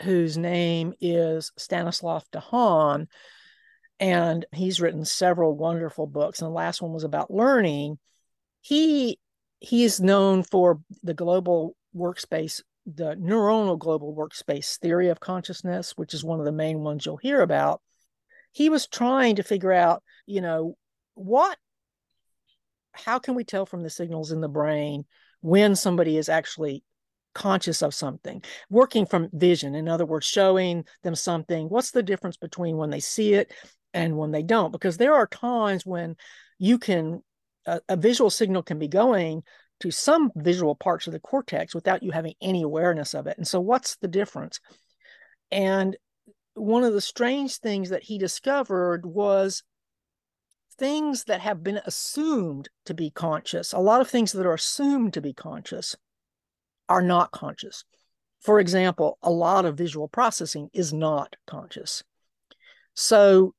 whose 0.00 0.36
name 0.36 0.92
is 1.00 1.52
Stanislas 1.56 2.24
Dehaene, 2.32 3.06
and 4.00 4.44
he's 4.52 4.80
written 4.80 5.04
several 5.04 5.56
wonderful 5.56 6.06
books. 6.06 6.40
And 6.40 6.48
the 6.48 6.54
last 6.54 6.82
one 6.82 6.92
was 6.92 7.04
about 7.04 7.32
learning. 7.32 7.98
He 8.60 9.18
he's 9.60 10.00
known 10.00 10.42
for 10.42 10.80
the 11.02 11.14
global 11.14 11.76
workspace 11.96 12.60
the 12.86 13.14
neuronal 13.16 13.78
global 13.78 14.14
workspace 14.14 14.78
theory 14.78 15.08
of 15.08 15.20
consciousness, 15.20 15.92
which 15.96 16.12
is 16.12 16.22
one 16.22 16.38
of 16.38 16.44
the 16.44 16.52
main 16.52 16.80
ones 16.80 17.06
you'll 17.06 17.16
hear 17.16 17.40
about, 17.40 17.80
he 18.52 18.68
was 18.68 18.86
trying 18.86 19.36
to 19.36 19.42
figure 19.42 19.72
out, 19.72 20.02
you 20.26 20.40
know, 20.40 20.76
what, 21.14 21.56
how 22.92 23.18
can 23.18 23.34
we 23.34 23.44
tell 23.44 23.66
from 23.66 23.82
the 23.82 23.90
signals 23.90 24.32
in 24.32 24.40
the 24.40 24.48
brain 24.48 25.04
when 25.40 25.74
somebody 25.74 26.16
is 26.16 26.28
actually 26.28 26.84
conscious 27.34 27.82
of 27.82 27.94
something, 27.94 28.42
working 28.70 29.06
from 29.06 29.28
vision, 29.32 29.74
in 29.74 29.88
other 29.88 30.06
words, 30.06 30.26
showing 30.26 30.84
them 31.02 31.14
something. 31.14 31.68
What's 31.68 31.90
the 31.90 32.02
difference 32.02 32.36
between 32.36 32.76
when 32.76 32.90
they 32.90 33.00
see 33.00 33.34
it 33.34 33.52
and 33.94 34.18
when 34.18 34.32
they 34.32 34.42
don't? 34.42 34.72
Because 34.72 34.96
there 34.96 35.14
are 35.14 35.26
times 35.26 35.86
when 35.86 36.16
you 36.58 36.78
can, 36.78 37.22
a, 37.64 37.80
a 37.88 37.96
visual 37.96 38.28
signal 38.28 38.62
can 38.62 38.78
be 38.78 38.88
going 38.88 39.42
to 39.80 39.90
some 39.90 40.30
visual 40.36 40.74
parts 40.74 41.06
of 41.06 41.12
the 41.12 41.20
cortex 41.20 41.74
without 41.74 42.02
you 42.02 42.10
having 42.10 42.34
any 42.42 42.62
awareness 42.62 43.14
of 43.14 43.26
it. 43.26 43.38
And 43.38 43.46
so, 43.46 43.60
what's 43.60 43.96
the 43.96 44.08
difference? 44.08 44.60
And 45.50 45.96
one 46.54 46.84
of 46.84 46.92
the 46.92 47.00
strange 47.00 47.58
things 47.58 47.90
that 47.90 48.02
he 48.02 48.18
discovered 48.18 49.06
was 49.06 49.62
things 50.76 51.24
that 51.24 51.40
have 51.40 51.62
been 51.62 51.80
assumed 51.86 52.68
to 52.86 52.94
be 52.94 53.10
conscious. 53.10 53.72
A 53.72 53.78
lot 53.78 54.00
of 54.00 54.08
things 54.08 54.32
that 54.32 54.46
are 54.46 54.54
assumed 54.54 55.14
to 55.14 55.20
be 55.20 55.32
conscious 55.32 55.96
are 56.88 57.02
not 57.02 57.30
conscious. 57.30 57.84
For 58.40 58.60
example, 58.60 59.18
a 59.22 59.30
lot 59.30 59.64
of 59.64 59.78
visual 59.78 60.08
processing 60.08 60.68
is 60.72 60.92
not 60.92 61.36
conscious. 61.46 62.02
So 62.94 63.54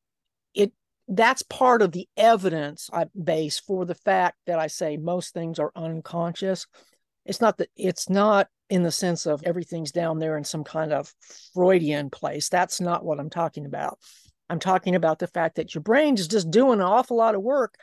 that's 1.08 1.44
part 1.44 1.82
of 1.82 1.92
the 1.92 2.08
evidence 2.18 2.90
I 2.92 3.06
base 3.22 3.60
for 3.60 3.86
the 3.86 3.96
fact 3.96 4.38
that 4.48 4.60
I 4.60 4.68
say 4.68 4.98
most 4.98 5.34
things 5.34 5.60
are 5.60 5.72
unconscious. 5.76 6.66
It's 7.26 7.42
not 7.42 7.58
that 7.58 7.70
it's 7.76 8.10
not 8.10 8.48
in 8.70 8.84
the 8.84 8.92
sense 8.92 9.26
of 9.26 9.44
everything's 9.44 9.92
down 9.92 10.20
there 10.20 10.38
in 10.38 10.44
some 10.44 10.64
kind 10.64 10.92
of 10.92 11.14
Freudian 11.54 12.10
place. 12.10 12.50
That's 12.50 12.82
not 12.82 13.06
what 13.06 13.20
I'm 13.20 13.30
talking 13.30 13.66
about. 13.66 14.00
I'm 14.50 14.60
talking 14.60 14.96
about 14.96 15.20
the 15.20 15.28
fact 15.28 15.56
that 15.56 15.74
your 15.74 15.82
brain 15.82 16.16
is 16.16 16.28
just 16.28 16.52
doing 16.52 16.80
an 16.80 16.86
awful 16.86 17.18
lot 17.18 17.36
of 17.36 17.42
work 17.42 17.76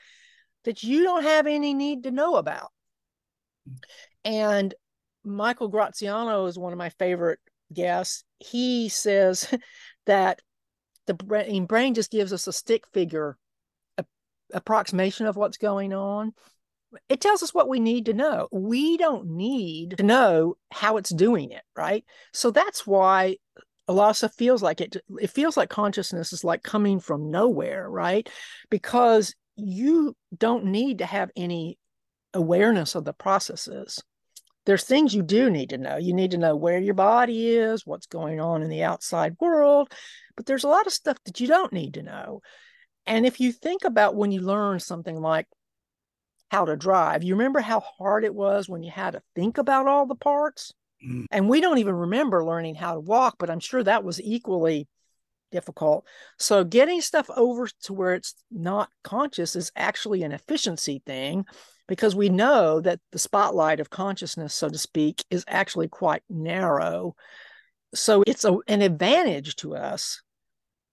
that 0.64 0.82
you 0.82 1.02
don't 1.02 1.24
have 1.24 1.46
any 1.46 1.74
need 1.74 2.04
to 2.04 2.10
know 2.10 2.36
about. 2.36 2.70
And 4.24 4.74
Michael 5.24 5.68
Graziano 5.68 6.46
is 6.46 6.58
one 6.58 6.72
of 6.72 6.78
my 6.78 6.90
favorite 6.90 7.40
guests. 7.72 8.24
He 8.38 8.88
says 8.88 9.52
that 10.06 10.40
the 11.06 11.14
brain, 11.14 11.66
brain 11.66 11.94
just 11.94 12.10
gives 12.10 12.32
us 12.32 12.46
a 12.46 12.52
stick 12.52 12.84
figure 12.92 13.36
a, 13.98 14.04
approximation 14.52 15.26
of 15.26 15.36
what's 15.36 15.58
going 15.58 15.92
on. 15.92 16.32
It 17.08 17.20
tells 17.20 17.42
us 17.42 17.54
what 17.54 17.68
we 17.68 17.80
need 17.80 18.06
to 18.06 18.12
know. 18.12 18.48
We 18.52 18.96
don't 18.98 19.30
need 19.30 19.96
to 19.96 20.02
know 20.02 20.56
how 20.70 20.98
it's 20.98 21.10
doing 21.10 21.50
it 21.50 21.62
right? 21.76 22.04
So 22.32 22.50
that's 22.50 22.86
why 22.86 23.36
a 23.88 23.92
lot 23.92 24.10
of 24.10 24.16
stuff 24.16 24.34
feels 24.34 24.62
like 24.62 24.80
it 24.80 24.96
it 25.20 25.30
feels 25.30 25.56
like 25.56 25.68
consciousness 25.68 26.32
is 26.32 26.44
like 26.44 26.62
coming 26.62 27.00
from 27.00 27.30
nowhere 27.30 27.90
right? 27.90 28.28
Because 28.70 29.34
you 29.56 30.16
don't 30.36 30.66
need 30.66 30.98
to 30.98 31.06
have 31.06 31.30
any 31.36 31.78
awareness 32.34 32.94
of 32.94 33.04
the 33.04 33.12
processes 33.12 34.02
there's 34.64 34.84
things 34.84 35.14
you 35.14 35.22
do 35.22 35.50
need 35.50 35.70
to 35.70 35.78
know. 35.78 35.96
You 35.96 36.14
need 36.14 36.32
to 36.32 36.38
know 36.38 36.56
where 36.56 36.78
your 36.78 36.94
body 36.94 37.50
is, 37.50 37.86
what's 37.86 38.06
going 38.06 38.40
on 38.40 38.62
in 38.62 38.68
the 38.68 38.84
outside 38.84 39.36
world, 39.40 39.92
but 40.36 40.46
there's 40.46 40.64
a 40.64 40.68
lot 40.68 40.86
of 40.86 40.92
stuff 40.92 41.18
that 41.24 41.40
you 41.40 41.46
don't 41.46 41.72
need 41.72 41.94
to 41.94 42.02
know. 42.02 42.42
And 43.06 43.26
if 43.26 43.40
you 43.40 43.52
think 43.52 43.84
about 43.84 44.14
when 44.14 44.30
you 44.30 44.40
learn 44.40 44.78
something 44.78 45.20
like 45.20 45.46
how 46.50 46.64
to 46.64 46.76
drive, 46.76 47.24
you 47.24 47.34
remember 47.34 47.60
how 47.60 47.80
hard 47.80 48.24
it 48.24 48.34
was 48.34 48.68
when 48.68 48.82
you 48.82 48.90
had 48.90 49.12
to 49.12 49.22
think 49.34 49.58
about 49.58 49.86
all 49.86 50.06
the 50.06 50.14
parts? 50.14 50.72
Mm. 51.04 51.26
And 51.30 51.48
we 51.48 51.60
don't 51.60 51.78
even 51.78 51.94
remember 51.94 52.44
learning 52.44 52.76
how 52.76 52.94
to 52.94 53.00
walk, 53.00 53.36
but 53.38 53.50
I'm 53.50 53.60
sure 53.60 53.82
that 53.82 54.04
was 54.04 54.20
equally 54.20 54.86
difficult. 55.50 56.06
So 56.38 56.64
getting 56.64 57.00
stuff 57.00 57.28
over 57.36 57.68
to 57.84 57.92
where 57.92 58.14
it's 58.14 58.34
not 58.50 58.88
conscious 59.02 59.56
is 59.56 59.72
actually 59.76 60.22
an 60.22 60.32
efficiency 60.32 61.02
thing 61.04 61.44
because 61.88 62.14
we 62.14 62.28
know 62.28 62.80
that 62.80 63.00
the 63.10 63.18
spotlight 63.18 63.80
of 63.80 63.90
consciousness, 63.90 64.54
so 64.54 64.68
to 64.68 64.78
speak, 64.78 65.24
is 65.30 65.44
actually 65.48 65.88
quite 65.88 66.22
narrow. 66.28 67.14
So 67.94 68.22
it's 68.26 68.44
a, 68.44 68.56
an 68.68 68.82
advantage 68.82 69.56
to 69.56 69.74
us 69.74 70.22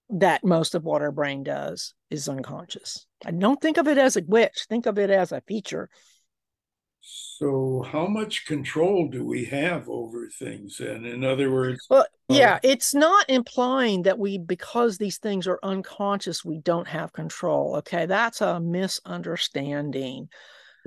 that 0.09 0.43
most 0.43 0.75
of 0.75 0.83
what 0.83 1.01
our 1.01 1.11
brain 1.11 1.43
does 1.43 1.93
is 2.09 2.27
unconscious. 2.27 3.05
I 3.25 3.31
don't 3.31 3.61
think 3.61 3.77
of 3.77 3.87
it 3.87 3.97
as 3.97 4.15
a 4.15 4.21
glitch, 4.21 4.65
think 4.67 4.85
of 4.85 4.97
it 4.97 5.09
as 5.09 5.31
a 5.31 5.41
feature. 5.41 5.89
So, 7.01 7.85
how 7.89 8.07
much 8.07 8.45
control 8.45 9.07
do 9.07 9.25
we 9.25 9.45
have 9.45 9.87
over 9.87 10.27
things? 10.27 10.81
And 10.81 11.05
in 11.05 11.23
other 11.23 11.49
words, 11.49 11.79
well, 11.89 12.05
yeah, 12.27 12.55
uh, 12.55 12.59
it's 12.63 12.93
not 12.93 13.29
implying 13.29 14.03
that 14.03 14.19
we, 14.19 14.37
because 14.37 14.97
these 14.97 15.17
things 15.17 15.47
are 15.47 15.59
unconscious, 15.63 16.43
we 16.43 16.59
don't 16.59 16.87
have 16.87 17.13
control. 17.13 17.77
Okay, 17.77 18.05
that's 18.05 18.41
a 18.41 18.59
misunderstanding. 18.59 20.27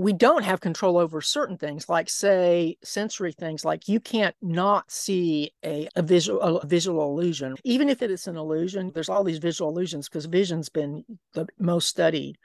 We 0.03 0.13
don't 0.13 0.43
have 0.43 0.61
control 0.61 0.99
over 0.99 1.21
certain 1.21 1.57
things, 1.57 1.89
like 1.89 2.11
say 2.11 2.77
sensory 2.83 3.31
things, 3.31 3.65
like 3.65 3.87
you 3.87 4.01
can't 4.01 4.35
not 4.43 4.91
see 4.91 5.53
a, 5.65 5.89
a 5.95 6.03
visual 6.03 6.41
a 6.41 6.67
visual 6.67 7.05
illusion, 7.13 7.55
even 7.63 7.89
if 7.89 8.03
it 8.03 8.11
is 8.11 8.27
an 8.27 8.37
illusion. 8.37 8.91
There's 8.93 9.09
all 9.09 9.23
these 9.23 9.39
visual 9.39 9.71
illusions 9.71 10.09
because 10.09 10.25
vision's 10.25 10.69
been 10.69 11.05
the 11.35 11.47
most 11.59 11.89
studied. 11.89 12.37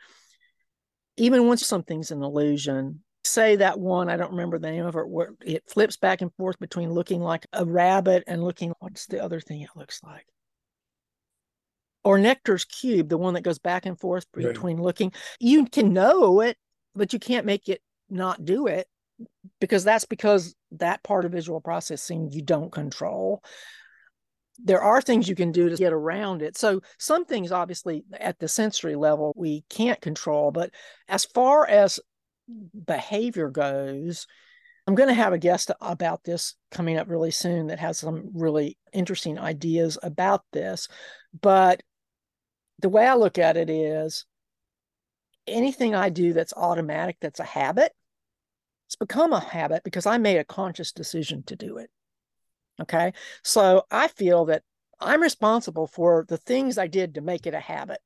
Even 1.17 1.47
once 1.47 1.65
something's 1.65 2.11
an 2.11 2.21
illusion, 2.21 3.01
say 3.23 3.55
that 3.55 3.79
one, 3.79 4.07
I 4.07 4.17
don't 4.17 4.31
remember 4.31 4.59
the 4.59 4.69
name 4.69 4.85
of 4.85 4.95
it, 4.95 5.07
where 5.07 5.31
it 5.43 5.63
flips 5.67 5.97
back 5.97 6.21
and 6.21 6.31
forth 6.35 6.59
between 6.59 6.91
looking 6.91 7.21
like 7.21 7.47
a 7.53 7.65
rabbit 7.65 8.23
and 8.27 8.43
looking, 8.43 8.73
what's 8.79 9.07
the 9.07 9.23
other 9.23 9.39
thing 9.39 9.61
it 9.61 9.69
looks 9.75 10.03
like? 10.03 10.27
Or 12.03 12.19
Necker's 12.19 12.65
Cube, 12.65 13.09
the 13.09 13.17
one 13.17 13.33
that 13.33 13.41
goes 13.41 13.57
back 13.57 13.87
and 13.87 13.99
forth 13.99 14.31
between 14.31 14.77
right. 14.77 14.85
looking. 14.85 15.11
You 15.39 15.65
can 15.65 15.91
know 15.91 16.41
it, 16.41 16.55
but 16.97 17.13
you 17.13 17.19
can't 17.19 17.45
make 17.45 17.69
it 17.69 17.81
not 18.09 18.45
do 18.45 18.67
it 18.67 18.87
because 19.59 19.83
that's 19.83 20.05
because 20.05 20.55
that 20.71 21.03
part 21.03 21.25
of 21.25 21.31
visual 21.31 21.59
processing 21.59 22.29
you 22.31 22.41
don't 22.41 22.71
control 22.71 23.41
there 24.63 24.81
are 24.81 25.01
things 25.01 25.29
you 25.29 25.35
can 25.35 25.51
do 25.51 25.69
to 25.69 25.75
get 25.75 25.93
around 25.93 26.41
it. 26.41 26.57
So 26.57 26.81
some 26.97 27.25
things 27.25 27.51
obviously 27.51 28.03
at 28.19 28.39
the 28.39 28.47
sensory 28.47 28.95
level 28.95 29.33
we 29.35 29.63
can't 29.69 30.01
control, 30.01 30.51
but 30.51 30.71
as 31.07 31.25
far 31.25 31.67
as 31.67 31.99
behavior 32.85 33.49
goes, 33.49 34.27
I'm 34.87 34.95
going 34.95 35.09
to 35.09 35.13
have 35.13 35.33
a 35.33 35.37
guest 35.37 35.69
about 35.81 36.23
this 36.23 36.55
coming 36.71 36.97
up 36.97 37.09
really 37.09 37.31
soon 37.31 37.67
that 37.67 37.79
has 37.79 37.99
some 37.99 38.29
really 38.33 38.77
interesting 38.93 39.37
ideas 39.37 39.97
about 40.01 40.43
this. 40.53 40.87
But 41.39 41.83
the 42.79 42.89
way 42.89 43.05
I 43.05 43.15
look 43.15 43.37
at 43.37 43.57
it 43.57 43.69
is 43.69 44.25
anything 45.47 45.95
I 45.95 46.09
do 46.09 46.33
that's 46.33 46.53
automatic, 46.55 47.17
that's 47.21 47.39
a 47.39 47.45
habit, 47.45 47.91
it's 48.87 48.95
become 48.95 49.33
a 49.33 49.39
habit 49.39 49.83
because 49.83 50.05
I 50.05 50.17
made 50.17 50.37
a 50.37 50.45
conscious 50.45 50.91
decision 50.91 51.43
to 51.43 51.55
do 51.55 51.77
it. 51.77 51.89
Okay. 52.81 53.13
So 53.43 53.83
I 53.91 54.07
feel 54.07 54.45
that 54.45 54.63
I'm 54.99 55.21
responsible 55.21 55.87
for 55.87 56.25
the 56.27 56.37
things 56.37 56.77
I 56.77 56.87
did 56.87 57.15
to 57.15 57.21
make 57.21 57.45
it 57.45 57.53
a 57.53 57.59
habit. 57.59 57.99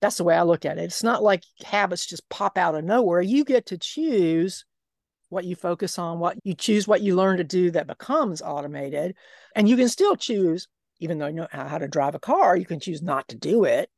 That's 0.00 0.16
the 0.16 0.24
way 0.24 0.34
I 0.34 0.42
look 0.42 0.64
at 0.64 0.78
it. 0.78 0.84
It's 0.84 1.02
not 1.02 1.22
like 1.22 1.44
habits 1.64 2.06
just 2.06 2.28
pop 2.28 2.58
out 2.58 2.74
of 2.74 2.84
nowhere. 2.84 3.20
You 3.20 3.44
get 3.44 3.66
to 3.66 3.78
choose 3.78 4.64
what 5.28 5.44
you 5.44 5.54
focus 5.54 5.98
on, 5.98 6.18
what 6.18 6.36
you 6.44 6.54
choose, 6.54 6.88
what 6.88 7.02
you 7.02 7.14
learn 7.14 7.38
to 7.38 7.44
do 7.44 7.70
that 7.70 7.86
becomes 7.86 8.42
automated. 8.42 9.16
And 9.54 9.68
you 9.68 9.76
can 9.76 9.88
still 9.88 10.16
choose, 10.16 10.66
even 10.98 11.18
though 11.18 11.28
you 11.28 11.34
know 11.34 11.48
how 11.50 11.78
to 11.78 11.88
drive 11.88 12.14
a 12.14 12.18
car, 12.18 12.56
you 12.56 12.66
can 12.66 12.80
choose 12.80 13.02
not 13.02 13.28
to 13.28 13.36
do 13.36 13.64
it. 13.64 13.90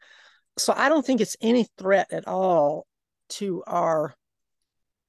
So 0.56 0.73
I 0.76 0.88
don't 0.88 1.04
think 1.04 1.20
it's 1.20 1.37
any 1.40 1.66
threat 1.78 2.12
at 2.12 2.28
all 2.28 2.87
to 3.30 3.62
our 3.66 4.14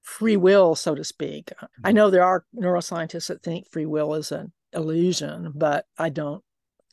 free 0.02 0.38
will, 0.38 0.76
so 0.76 0.96
to 0.96 1.04
speak. 1.04 1.52
I 1.60 1.66
mm-hmm. 1.66 1.96
know 1.96 2.10
there 2.10 2.24
are 2.24 2.46
neuroscientists 2.56 3.28
that 3.28 3.44
think 3.44 3.70
free 3.72 3.86
will 3.86 4.14
is 4.14 4.32
an 4.32 4.54
illusion, 4.74 5.52
but 5.56 5.86
I 5.98 6.10
don't 6.10 6.44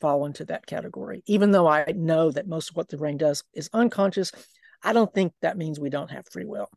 fall 0.01 0.25
into 0.25 0.45
that 0.45 0.65
category. 0.65 1.23
Even 1.27 1.51
though 1.51 1.67
I 1.67 1.93
know 1.95 2.31
that 2.31 2.47
most 2.47 2.71
of 2.71 2.75
what 2.75 2.89
the 2.89 2.97
brain 2.97 3.17
does 3.17 3.43
is 3.53 3.69
unconscious, 3.73 4.31
I 4.83 4.93
don't 4.93 5.13
think 5.13 5.33
that 5.41 5.57
means 5.57 5.79
we 5.79 5.89
don't 5.89 6.11
have 6.11 6.25
free 6.31 6.45
will. 6.45 6.67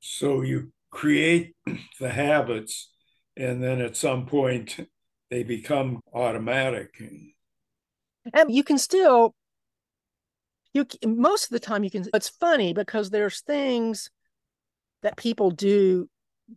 So 0.00 0.42
you 0.42 0.72
create 0.90 1.54
the 2.00 2.10
habits, 2.10 2.90
and 3.36 3.62
then 3.62 3.80
at 3.80 3.96
some 3.96 4.26
point 4.26 4.88
they 5.30 5.42
become 5.42 6.00
automatic. 6.12 7.00
And 8.32 8.54
you 8.54 8.62
can 8.62 8.78
still, 8.78 9.34
you 10.74 10.86
most 11.06 11.44
of 11.44 11.50
the 11.50 11.60
time 11.60 11.84
you 11.84 11.90
can. 11.90 12.04
It's 12.12 12.28
funny 12.28 12.74
because 12.74 13.10
there's 13.10 13.40
things 13.40 14.10
that 15.02 15.16
people 15.16 15.50
do 15.50 16.08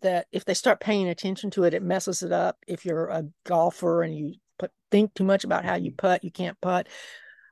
that 0.02 0.28
if 0.32 0.44
they 0.44 0.54
start 0.54 0.80
paying 0.80 1.08
attention 1.08 1.50
to 1.52 1.64
it, 1.64 1.74
it 1.74 1.84
messes 1.84 2.24
it 2.24 2.32
up. 2.32 2.58
If 2.68 2.86
you're 2.86 3.08
a 3.08 3.25
golfer 3.46 4.03
and 4.03 4.18
you 4.18 4.34
put, 4.60 4.72
think 4.92 5.14
too 5.14 5.24
much 5.24 5.44
about 5.44 5.64
how 5.64 5.75
you 5.75 5.92
mm-hmm. 5.92 5.98
putt, 5.98 6.24
you 6.24 6.32
can't 6.32 6.60
putt. 6.62 6.88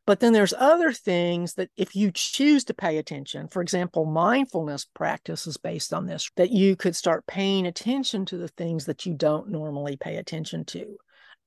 But 0.05 0.19
then 0.19 0.33
there's 0.33 0.53
other 0.53 0.93
things 0.93 1.55
that 1.55 1.69
if 1.75 1.95
you 1.95 2.11
choose 2.13 2.63
to 2.65 2.75
pay 2.75 2.97
attention, 2.97 3.47
for 3.47 3.61
example, 3.61 4.05
mindfulness 4.05 4.85
practice 4.85 5.47
is 5.47 5.57
based 5.57 5.93
on 5.93 6.05
this, 6.05 6.29
that 6.35 6.51
you 6.51 6.75
could 6.75 6.95
start 6.95 7.25
paying 7.25 7.65
attention 7.65 8.25
to 8.27 8.37
the 8.37 8.47
things 8.49 8.85
that 8.85 9.05
you 9.07 9.15
don't 9.15 9.49
normally 9.49 9.97
pay 9.97 10.17
attention 10.17 10.63
to. 10.65 10.97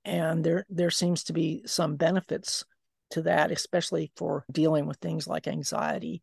And 0.04 0.42
there 0.42 0.66
there 0.68 0.90
seems 0.90 1.24
to 1.24 1.32
be 1.32 1.62
some 1.66 1.96
benefits 1.96 2.64
to 3.10 3.22
that, 3.22 3.50
especially 3.50 4.12
for 4.16 4.44
dealing 4.50 4.86
with 4.86 4.98
things 4.98 5.26
like 5.26 5.46
anxiety. 5.46 6.22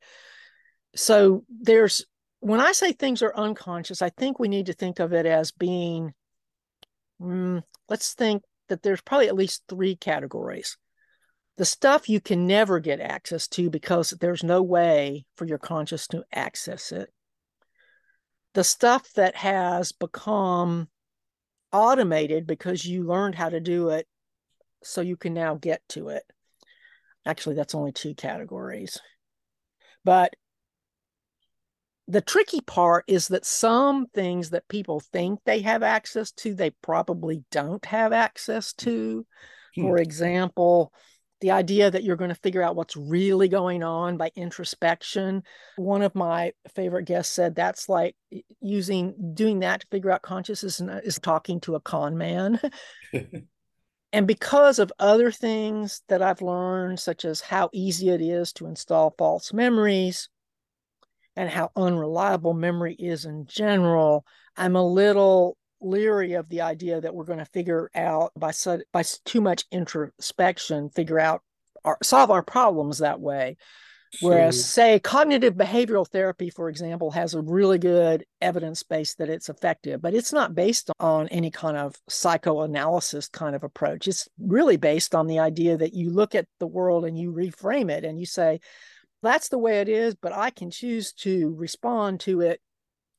So 0.95 1.43
there's 1.49 2.05
when 2.45 2.59
I 2.59 2.73
say 2.73 2.91
things 2.91 3.23
are 3.23 3.35
unconscious, 3.35 4.03
I 4.03 4.09
think 4.09 4.37
we 4.37 4.47
need 4.47 4.67
to 4.67 4.73
think 4.73 4.99
of 4.99 5.13
it 5.13 5.25
as 5.25 5.51
being, 5.51 6.13
mm, 7.19 7.63
let's 7.89 8.13
think 8.13 8.43
that 8.69 8.83
there's 8.83 9.01
probably 9.01 9.27
at 9.27 9.35
least 9.35 9.63
three 9.67 9.95
categories. 9.95 10.77
The 11.57 11.65
stuff 11.65 12.07
you 12.07 12.21
can 12.21 12.45
never 12.45 12.79
get 12.79 12.99
access 12.99 13.47
to 13.49 13.69
because 13.69 14.11
there's 14.11 14.43
no 14.43 14.61
way 14.61 15.25
for 15.37 15.45
your 15.45 15.57
conscious 15.57 16.07
to 16.09 16.23
access 16.31 16.91
it. 16.91 17.09
The 18.53 18.63
stuff 18.63 19.11
that 19.13 19.35
has 19.37 19.91
become 19.91 20.87
automated 21.71 22.45
because 22.45 22.85
you 22.85 23.05
learned 23.05 23.35
how 23.35 23.49
to 23.49 23.59
do 23.59 23.89
it 23.89 24.07
so 24.83 25.01
you 25.01 25.17
can 25.17 25.33
now 25.33 25.55
get 25.55 25.81
to 25.89 26.09
it. 26.09 26.23
Actually, 27.25 27.55
that's 27.55 27.75
only 27.75 27.91
two 27.91 28.13
categories. 28.13 28.99
But 30.03 30.33
the 32.07 32.21
tricky 32.21 32.61
part 32.61 33.03
is 33.07 33.29
that 33.29 33.45
some 33.45 34.05
things 34.13 34.51
that 34.51 34.67
people 34.67 34.99
think 34.99 35.39
they 35.45 35.61
have 35.61 35.81
access 35.81 36.31
to, 36.31 36.53
they 36.53 36.69
probably 36.81 37.43
don't 37.51 37.83
have 37.85 38.13
access 38.13 38.73
to. 38.73 39.25
Hmm. 39.75 39.81
For 39.81 39.97
example, 39.97 40.93
the 41.41 41.51
idea 41.51 41.89
that 41.91 42.03
you're 42.03 42.15
going 42.15 42.29
to 42.29 42.35
figure 42.35 42.61
out 42.61 42.75
what's 42.75 42.95
really 42.95 43.49
going 43.49 43.83
on 43.83 44.17
by 44.17 44.31
introspection. 44.35 45.43
One 45.75 46.01
of 46.01 46.15
my 46.15 46.53
favorite 46.75 47.05
guests 47.05 47.33
said 47.33 47.55
that's 47.55 47.89
like 47.89 48.15
using 48.61 49.33
doing 49.33 49.59
that 49.59 49.81
to 49.81 49.87
figure 49.91 50.11
out 50.11 50.21
consciousness 50.21 50.79
is 50.79 51.19
talking 51.19 51.59
to 51.61 51.75
a 51.75 51.81
con 51.81 52.17
man. 52.17 52.59
and 54.15 54.25
because 54.27 54.79
of 54.79 54.93
other 54.97 55.29
things 55.29 56.01
that 56.07 56.21
I've 56.21 56.41
learned, 56.41 57.01
such 57.01 57.25
as 57.25 57.41
how 57.41 57.69
easy 57.73 58.07
it 58.11 58.21
is 58.21 58.53
to 58.53 58.65
install 58.65 59.13
false 59.17 59.51
memories, 59.51 60.29
and 61.35 61.49
how 61.49 61.69
unreliable 61.75 62.53
memory 62.53 62.93
is 62.93 63.25
in 63.25 63.45
general, 63.45 64.25
I'm 64.55 64.77
a 64.77 64.87
little 64.87 65.57
leery 65.81 66.31
of 66.35 66.47
the 66.47 66.61
idea 66.61 67.01
that 67.01 67.13
we're 67.13 67.25
going 67.25 67.39
to 67.39 67.45
figure 67.45 67.91
out 67.93 68.31
by 68.37 68.53
by 68.93 69.03
too 69.25 69.41
much 69.41 69.65
introspection, 69.69 70.89
figure 70.91 71.19
out 71.19 71.41
our, 71.83 71.97
solve 72.01 72.31
our 72.31 72.41
problems 72.41 72.99
that 72.99 73.19
way. 73.19 73.57
Whereas, 74.21 74.63
say, 74.63 74.99
cognitive 74.99 75.55
behavioral 75.55 76.07
therapy, 76.07 76.49
for 76.49 76.69
example, 76.69 77.11
has 77.11 77.33
a 77.33 77.41
really 77.41 77.77
good 77.77 78.25
evidence 78.41 78.83
base 78.83 79.15
that 79.15 79.29
it's 79.29 79.49
effective, 79.49 80.01
but 80.01 80.13
it's 80.13 80.33
not 80.33 80.55
based 80.55 80.91
on 80.99 81.27
any 81.29 81.51
kind 81.51 81.77
of 81.77 81.95
psychoanalysis 82.07 83.27
kind 83.29 83.55
of 83.55 83.63
approach. 83.63 84.07
It's 84.07 84.27
really 84.39 84.77
based 84.77 85.15
on 85.15 85.27
the 85.27 85.39
idea 85.39 85.77
that 85.77 85.93
you 85.93 86.11
look 86.11 86.35
at 86.35 86.47
the 86.59 86.67
world 86.67 87.05
and 87.05 87.17
you 87.17 87.31
reframe 87.31 87.89
it 87.89 88.03
and 88.03 88.19
you 88.19 88.25
say, 88.25 88.59
that's 89.21 89.49
the 89.49 89.57
way 89.57 89.81
it 89.81 89.89
is, 89.89 90.15
but 90.15 90.33
I 90.33 90.49
can 90.49 90.69
choose 90.69 91.13
to 91.13 91.55
respond 91.55 92.19
to 92.21 92.41
it 92.41 92.61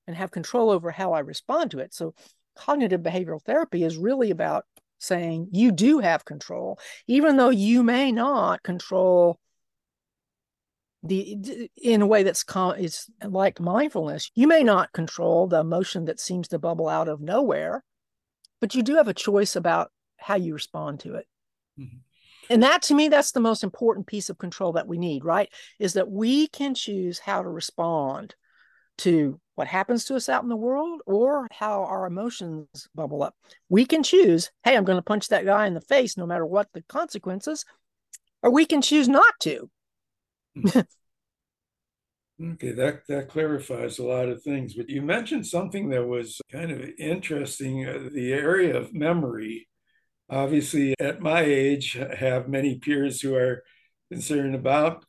and 0.07 0.17
have 0.17 0.31
control 0.31 0.71
over 0.71 0.91
how 0.91 1.13
I 1.13 1.21
respond 1.21 1.73
to 1.73 1.81
it. 1.81 1.95
So, 1.95 2.15
cognitive 2.57 3.03
behavioral 3.03 3.43
therapy 3.43 3.85
is 3.85 3.99
really 3.99 4.31
about 4.31 4.65
saying 4.99 5.49
you 5.53 5.73
do 5.73 5.99
have 5.99 6.25
control, 6.25 6.79
even 7.07 7.37
though 7.37 7.51
you 7.51 7.83
may 7.83 8.13
not 8.13 8.63
control 8.63 9.39
the 11.03 11.71
in 11.77 12.03
a 12.03 12.07
way 12.07 12.23
that's 12.23 12.45
is 12.79 13.11
like 13.25 13.61
mindfulness. 13.61 14.31
You 14.35 14.49
may 14.49 14.63
not 14.63 14.93
control 14.93 15.47
the 15.47 15.61
emotion 15.61 16.07
that 16.07 16.21
seems 16.21 16.49
to 16.49 16.59
bubble 16.59 16.89
out 16.89 17.09
of 17.09 17.21
nowhere, 17.21 17.85
but 18.61 18.75
you 18.75 18.83
do 18.83 18.97
have 18.97 19.09
a 19.09 19.15
choice 19.15 19.57
about 19.57 19.91
how 20.17 20.37
you 20.37 20.55
respond 20.55 21.01
to 21.01 21.15
it. 21.15 21.27
Mm-hmm 21.79 21.99
and 22.49 22.63
that 22.63 22.83
to 22.83 22.95
me 22.95 23.09
that's 23.09 23.33
the 23.33 23.41
most 23.41 23.65
important 23.65 24.07
piece 24.07 24.31
of 24.31 24.39
control 24.39 24.73
that 24.73 24.87
we 24.87 24.99
need 24.99 25.25
right 25.25 25.51
is 25.79 25.95
that 25.95 26.11
we 26.11 26.49
can 26.49 26.75
choose 26.75 27.19
how 27.19 27.43
to 27.43 27.49
respond 27.49 28.35
to 28.99 29.41
what 29.55 29.67
happens 29.67 30.05
to 30.05 30.17
us 30.17 30.29
out 30.29 30.43
in 30.43 30.49
the 30.49 30.57
world 30.57 31.01
or 31.07 31.47
how 31.51 31.85
our 31.85 32.07
emotions 32.07 32.89
bubble 32.95 33.23
up 33.23 33.35
we 33.69 33.85
can 33.85 34.03
choose 34.03 34.51
hey 34.65 34.77
i'm 34.77 34.85
going 34.85 34.99
to 34.99 35.03
punch 35.03 35.29
that 35.29 35.45
guy 35.45 35.67
in 35.67 35.75
the 35.75 35.81
face 35.81 36.17
no 36.17 36.27
matter 36.27 36.47
what 36.47 36.69
the 36.73 36.83
consequences 36.83 37.65
or 38.43 38.51
we 38.51 38.65
can 38.65 38.83
choose 38.83 39.09
not 39.09 39.35
to 39.41 39.69
Okay, 42.43 42.73
that 42.73 43.07
that 43.09 43.29
clarifies 43.31 43.99
a 43.99 44.05
lot 44.05 44.29
of 44.29 44.43
things. 44.43 44.75
But 44.75 44.91
you 44.91 45.01
mentioned 45.01 45.47
something 45.47 45.89
that 45.91 46.07
was 46.07 46.41
kind 46.53 46.71
of 46.71 46.83
interesting, 46.99 47.87
uh, 47.89 48.11
the 48.13 48.33
area 48.33 48.77
of 48.77 48.93
memory. 48.95 49.69
Obviously, 50.31 50.95
at 51.01 51.21
my 51.21 51.43
age, 51.43 51.99
I 51.99 52.15
have 52.17 52.49
many 52.49 52.77
peers 52.79 53.21
who 53.23 53.35
are 53.37 53.65
concerned 54.13 54.55
about 54.57 55.05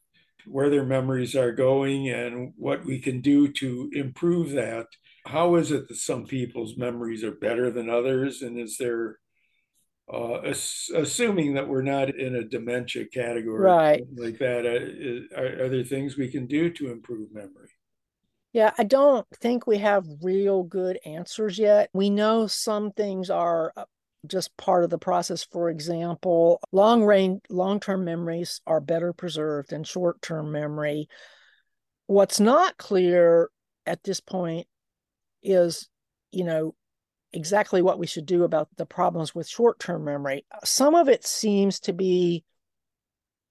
where 0.48 0.70
their 0.70 0.86
memories 0.86 1.36
are 1.36 1.52
going 1.54 2.10
and 2.10 2.54
what 2.58 2.86
we 2.86 3.00
can 3.00 3.22
do 3.22 3.48
to 3.54 3.90
improve 3.94 4.52
that. 4.52 4.88
How 5.26 5.56
is 5.56 5.72
it 5.72 5.88
that 5.90 5.98
some 5.98 6.26
people's 6.26 6.78
memories 6.78 7.24
are 7.24 7.32
better 7.32 7.72
than 7.72 7.90
others? 7.90 8.42
And 8.44 8.60
is 8.60 8.78
there 8.80 9.20
uh, 10.12 10.42
ass- 10.44 10.90
assuming 10.96 11.54
that 11.54 11.68
we're 11.68 11.82
not 11.82 12.10
in 12.10 12.36
a 12.36 12.44
dementia 12.44 13.06
category 13.06 13.62
right. 13.62 14.04
like 14.16 14.38
that 14.38 14.66
uh, 14.66 15.38
are, 15.38 15.66
are, 15.66 15.70
there 15.70 15.84
things 15.84 16.18
we 16.18 16.30
can 16.30 16.48
do 16.48 16.70
to 16.70 16.92
improve 16.92 17.34
memory? 17.34 17.70
Yeah 18.54 18.72
i 18.78 18.84
don't 18.84 19.28
think 19.42 19.68
we 19.68 19.78
have 19.80 20.06
real 20.22 20.64
good 20.64 20.98
answers 21.06 21.60
yet. 21.60 21.90
We 21.94 22.10
know 22.10 22.48
some 22.48 22.92
things 22.92 23.30
are 23.30 23.74
uh, 23.76 23.86
just 24.26 24.56
part 24.58 24.84
of 24.84 24.90
the 24.90 24.98
process. 24.98 25.44
For 25.44 25.70
example 25.70 26.62
long 26.72 27.04
range 27.04 27.42
long-term 27.50 28.06
memories 28.06 28.62
are 28.66 28.80
better 28.80 29.12
preserved 29.12 29.72
than 29.72 29.84
short-term 29.84 30.52
memory. 30.52 31.10
What's 32.06 32.40
not 32.40 32.78
clear 32.78 33.50
at 33.86 34.04
this 34.04 34.22
point 34.22 34.68
is 35.44 35.90
you 36.32 36.46
know 36.46 36.76
exactly 37.38 37.82
what 37.82 38.00
we 38.00 38.08
should 38.08 38.26
do 38.26 38.44
about 38.44 38.68
the 38.78 38.86
problems 38.86 39.34
with 39.36 39.48
short-term 39.48 40.04
memory. 40.04 40.46
Some 40.66 40.96
of 40.96 41.08
it 41.08 41.26
seems 41.26 41.80
to 41.82 41.94
be 41.94 42.44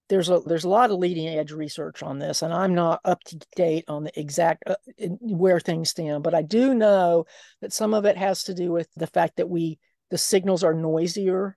there's 0.09 0.29
a 0.29 0.41
there's 0.41 0.65
a 0.65 0.69
lot 0.69 0.91
of 0.91 0.99
leading 0.99 1.27
edge 1.29 1.53
research 1.53 2.03
on 2.03 2.19
this, 2.19 2.43
and 2.43 2.53
I'm 2.53 2.75
not 2.75 3.01
up 3.05 3.23
to 3.25 3.39
date 3.57 3.85
on 3.89 4.05
the 4.05 4.21
exact 4.21 4.65
uh, 4.67 4.77
where 5.21 5.61
things 5.61 5.91
stand, 5.91 6.23
but 6.23 6.35
I 6.35 6.43
do 6.43 6.75
know 6.75 7.27
that 7.61 7.73
some 7.73 7.95
of 7.95 8.05
it 8.05 8.17
has 8.17 8.45
to 8.45 8.55
do 8.55 8.71
with 8.71 8.89
the 8.97 9.07
fact 9.07 9.37
that 9.37 9.49
we 9.49 9.79
the 10.11 10.19
signals 10.19 10.63
are 10.63 10.75
noisier 10.75 11.57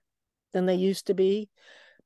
than 0.52 0.66
they 0.66 0.74
used 0.74 1.06
to 1.06 1.14
be, 1.14 1.48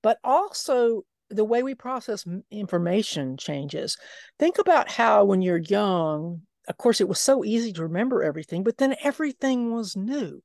but 0.03 0.19
also 0.23 1.03
the 1.31 1.45
way 1.45 1.63
we 1.63 1.75
process 1.75 2.27
information 2.51 3.37
changes. 3.37 3.97
Think 4.39 4.59
about 4.59 4.91
how 4.91 5.25
when 5.25 5.41
you're 5.41 5.57
young, 5.57 6.43
of 6.68 6.77
course, 6.77 7.00
it 7.00 7.09
was 7.09 7.20
so 7.20 7.44
easy 7.44 7.72
to 7.72 7.83
remember 7.83 8.22
everything, 8.22 8.62
but 8.62 8.79
then 8.79 8.96
everything 9.03 9.72
was 9.72 9.96
new, 9.96 10.42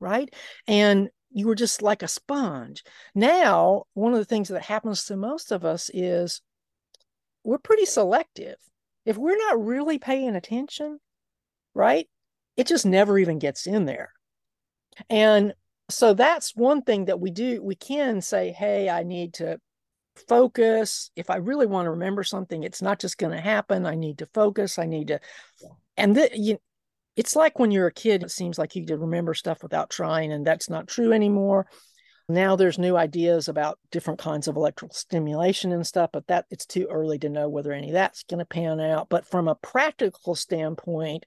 right? 0.00 0.32
And 0.66 1.10
you 1.30 1.46
were 1.46 1.54
just 1.54 1.82
like 1.82 2.02
a 2.02 2.08
sponge. 2.08 2.82
Now, 3.14 3.84
one 3.94 4.12
of 4.12 4.18
the 4.18 4.24
things 4.24 4.48
that 4.48 4.62
happens 4.62 5.04
to 5.04 5.16
most 5.16 5.52
of 5.52 5.64
us 5.64 5.90
is 5.92 6.40
we're 7.44 7.58
pretty 7.58 7.84
selective. 7.84 8.56
If 9.04 9.16
we're 9.16 9.38
not 9.38 9.64
really 9.64 9.98
paying 9.98 10.34
attention, 10.34 10.98
right, 11.74 12.08
it 12.56 12.66
just 12.66 12.84
never 12.84 13.18
even 13.18 13.38
gets 13.38 13.66
in 13.66 13.84
there. 13.84 14.12
And 15.08 15.54
so 15.88 16.14
that's 16.14 16.54
one 16.54 16.82
thing 16.82 17.06
that 17.06 17.20
we 17.20 17.30
do. 17.30 17.62
We 17.62 17.74
can 17.74 18.20
say, 18.20 18.52
hey, 18.52 18.88
I 18.88 19.02
need 19.02 19.34
to 19.34 19.58
focus. 20.28 21.10
If 21.16 21.30
I 21.30 21.36
really 21.36 21.66
want 21.66 21.86
to 21.86 21.90
remember 21.90 22.24
something, 22.24 22.62
it's 22.62 22.82
not 22.82 22.98
just 22.98 23.18
going 23.18 23.32
to 23.32 23.40
happen. 23.40 23.86
I 23.86 23.94
need 23.94 24.18
to 24.18 24.26
focus. 24.26 24.78
I 24.78 24.86
need 24.86 25.08
to, 25.08 25.20
and 25.96 26.16
the, 26.16 26.30
you, 26.34 26.58
it's 27.16 27.36
like 27.36 27.58
when 27.58 27.70
you're 27.70 27.88
a 27.88 27.92
kid, 27.92 28.22
it 28.22 28.30
seems 28.30 28.58
like 28.58 28.76
you 28.76 28.86
can 28.86 29.00
remember 29.00 29.34
stuff 29.34 29.62
without 29.62 29.90
trying, 29.90 30.32
and 30.32 30.46
that's 30.46 30.70
not 30.70 30.88
true 30.88 31.12
anymore. 31.12 31.66
Now 32.28 32.54
there's 32.54 32.78
new 32.78 32.96
ideas 32.96 33.48
about 33.48 33.78
different 33.90 34.20
kinds 34.20 34.46
of 34.46 34.56
electrical 34.56 34.94
stimulation 34.94 35.72
and 35.72 35.84
stuff, 35.84 36.10
but 36.12 36.28
that 36.28 36.46
it's 36.50 36.64
too 36.64 36.86
early 36.88 37.18
to 37.18 37.28
know 37.28 37.48
whether 37.48 37.72
any 37.72 37.88
of 37.88 37.94
that's 37.94 38.22
going 38.22 38.38
to 38.38 38.44
pan 38.44 38.78
out. 38.78 39.08
But 39.08 39.26
from 39.26 39.48
a 39.48 39.56
practical 39.56 40.36
standpoint, 40.36 41.26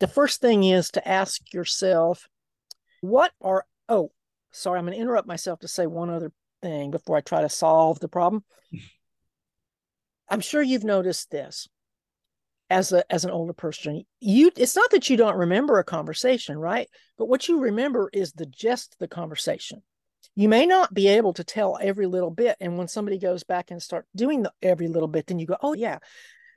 the 0.00 0.08
first 0.08 0.40
thing 0.40 0.64
is 0.64 0.90
to 0.90 1.08
ask 1.08 1.54
yourself, 1.54 2.26
what 3.00 3.30
are, 3.40 3.64
oh, 3.88 4.10
sorry, 4.50 4.78
I'm 4.78 4.86
going 4.86 4.96
to 4.96 5.00
interrupt 5.00 5.28
myself 5.28 5.60
to 5.60 5.68
say 5.68 5.86
one 5.86 6.10
other 6.10 6.32
thing 6.62 6.90
before 6.90 7.16
I 7.16 7.20
try 7.20 7.42
to 7.42 7.48
solve 7.48 8.00
the 8.00 8.08
problem. 8.08 8.44
I'm 10.28 10.40
sure 10.40 10.62
you've 10.62 10.84
noticed 10.84 11.30
this 11.30 11.68
as 12.70 12.92
a 12.92 13.12
as 13.12 13.24
an 13.24 13.30
older 13.30 13.52
person. 13.52 14.04
You 14.20 14.50
it's 14.56 14.76
not 14.76 14.90
that 14.92 15.10
you 15.10 15.16
don't 15.16 15.36
remember 15.36 15.78
a 15.78 15.84
conversation, 15.84 16.56
right? 16.56 16.88
But 17.18 17.26
what 17.26 17.48
you 17.48 17.58
remember 17.58 18.08
is 18.12 18.32
the 18.32 18.46
gist 18.46 18.94
of 18.94 18.98
the 18.98 19.08
conversation. 19.08 19.82
You 20.36 20.48
may 20.48 20.66
not 20.66 20.94
be 20.94 21.08
able 21.08 21.32
to 21.34 21.44
tell 21.44 21.78
every 21.80 22.06
little 22.06 22.30
bit, 22.30 22.56
and 22.60 22.78
when 22.78 22.86
somebody 22.86 23.18
goes 23.18 23.42
back 23.42 23.70
and 23.70 23.82
start 23.82 24.06
doing 24.14 24.42
the, 24.42 24.52
every 24.62 24.86
little 24.86 25.08
bit, 25.08 25.26
then 25.26 25.38
you 25.38 25.46
go, 25.46 25.56
"Oh 25.60 25.74
yeah." 25.74 25.98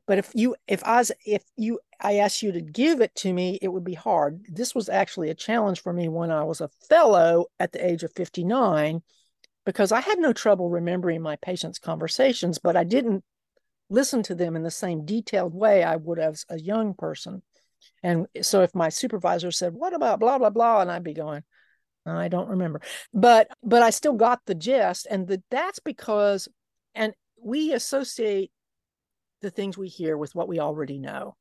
But 0.06 0.18
if 0.20 0.32
you 0.36 0.56
if 0.68 0.84
I 0.84 1.04
if 1.26 1.44
you 1.56 1.80
I 2.00 2.18
asked 2.18 2.44
you 2.44 2.52
to 2.52 2.62
give 2.62 3.02
it 3.02 3.16
to 3.16 3.34
me, 3.34 3.58
it 3.62 3.70
would 3.70 3.84
be 3.84 3.94
hard. 3.94 4.46
This 4.50 4.76
was 4.76 4.90
actually 4.90 5.30
a 5.30 5.36
challenge 5.36 5.82
for 5.82 5.94
me 5.94 6.10
when 6.10 6.30
I 6.30 6.44
was 6.44 6.62
a 6.62 6.70
fellow 6.90 7.46
at 7.60 7.72
the 7.72 7.86
age 7.86 8.04
of 8.04 8.12
59 8.14 9.02
because 9.66 9.92
I 9.92 10.02
had 10.02 10.20
no 10.20 10.34
trouble 10.34 10.70
remembering 10.70 11.22
my 11.22 11.36
patients' 11.38 11.80
conversations, 11.80 12.60
but 12.60 12.76
I 12.76 12.84
didn't 12.84 13.24
listen 13.90 14.24
to 14.24 14.36
them 14.36 14.56
in 14.56 14.64
the 14.64 14.72
same 14.72 15.06
detailed 15.06 15.54
way 15.54 15.84
I 15.84 15.96
would 15.96 16.20
as 16.20 16.46
a 16.50 16.60
young 16.60 16.94
person. 16.94 17.42
And 18.02 18.28
so 18.42 18.62
if 18.62 18.74
my 18.74 18.90
supervisor 18.90 19.52
said, 19.52 19.74
"What 19.74 19.94
about 19.94 20.20
blah 20.20 20.38
blah 20.38 20.50
blah," 20.50 20.82
and 20.82 20.92
I'd 20.92 21.04
be 21.04 21.14
going, 21.14 21.44
"I 22.06 22.28
don't 22.28 22.50
remember," 22.50 22.82
but 23.14 23.48
but 23.62 23.82
I 23.82 23.90
still 23.90 24.14
got 24.14 24.42
the 24.46 24.56
gist, 24.56 25.08
and 25.10 25.28
the, 25.28 25.44
that's 25.50 25.80
because, 25.80 26.48
and 26.96 27.14
we 27.42 27.74
associate 27.74 28.52
the 29.42 29.52
things 29.52 29.78
we 29.78 29.90
hear 29.90 30.18
with 30.18 30.34
what 30.34 30.48
we 30.48 30.60
already 30.60 30.98
know. 30.98 31.36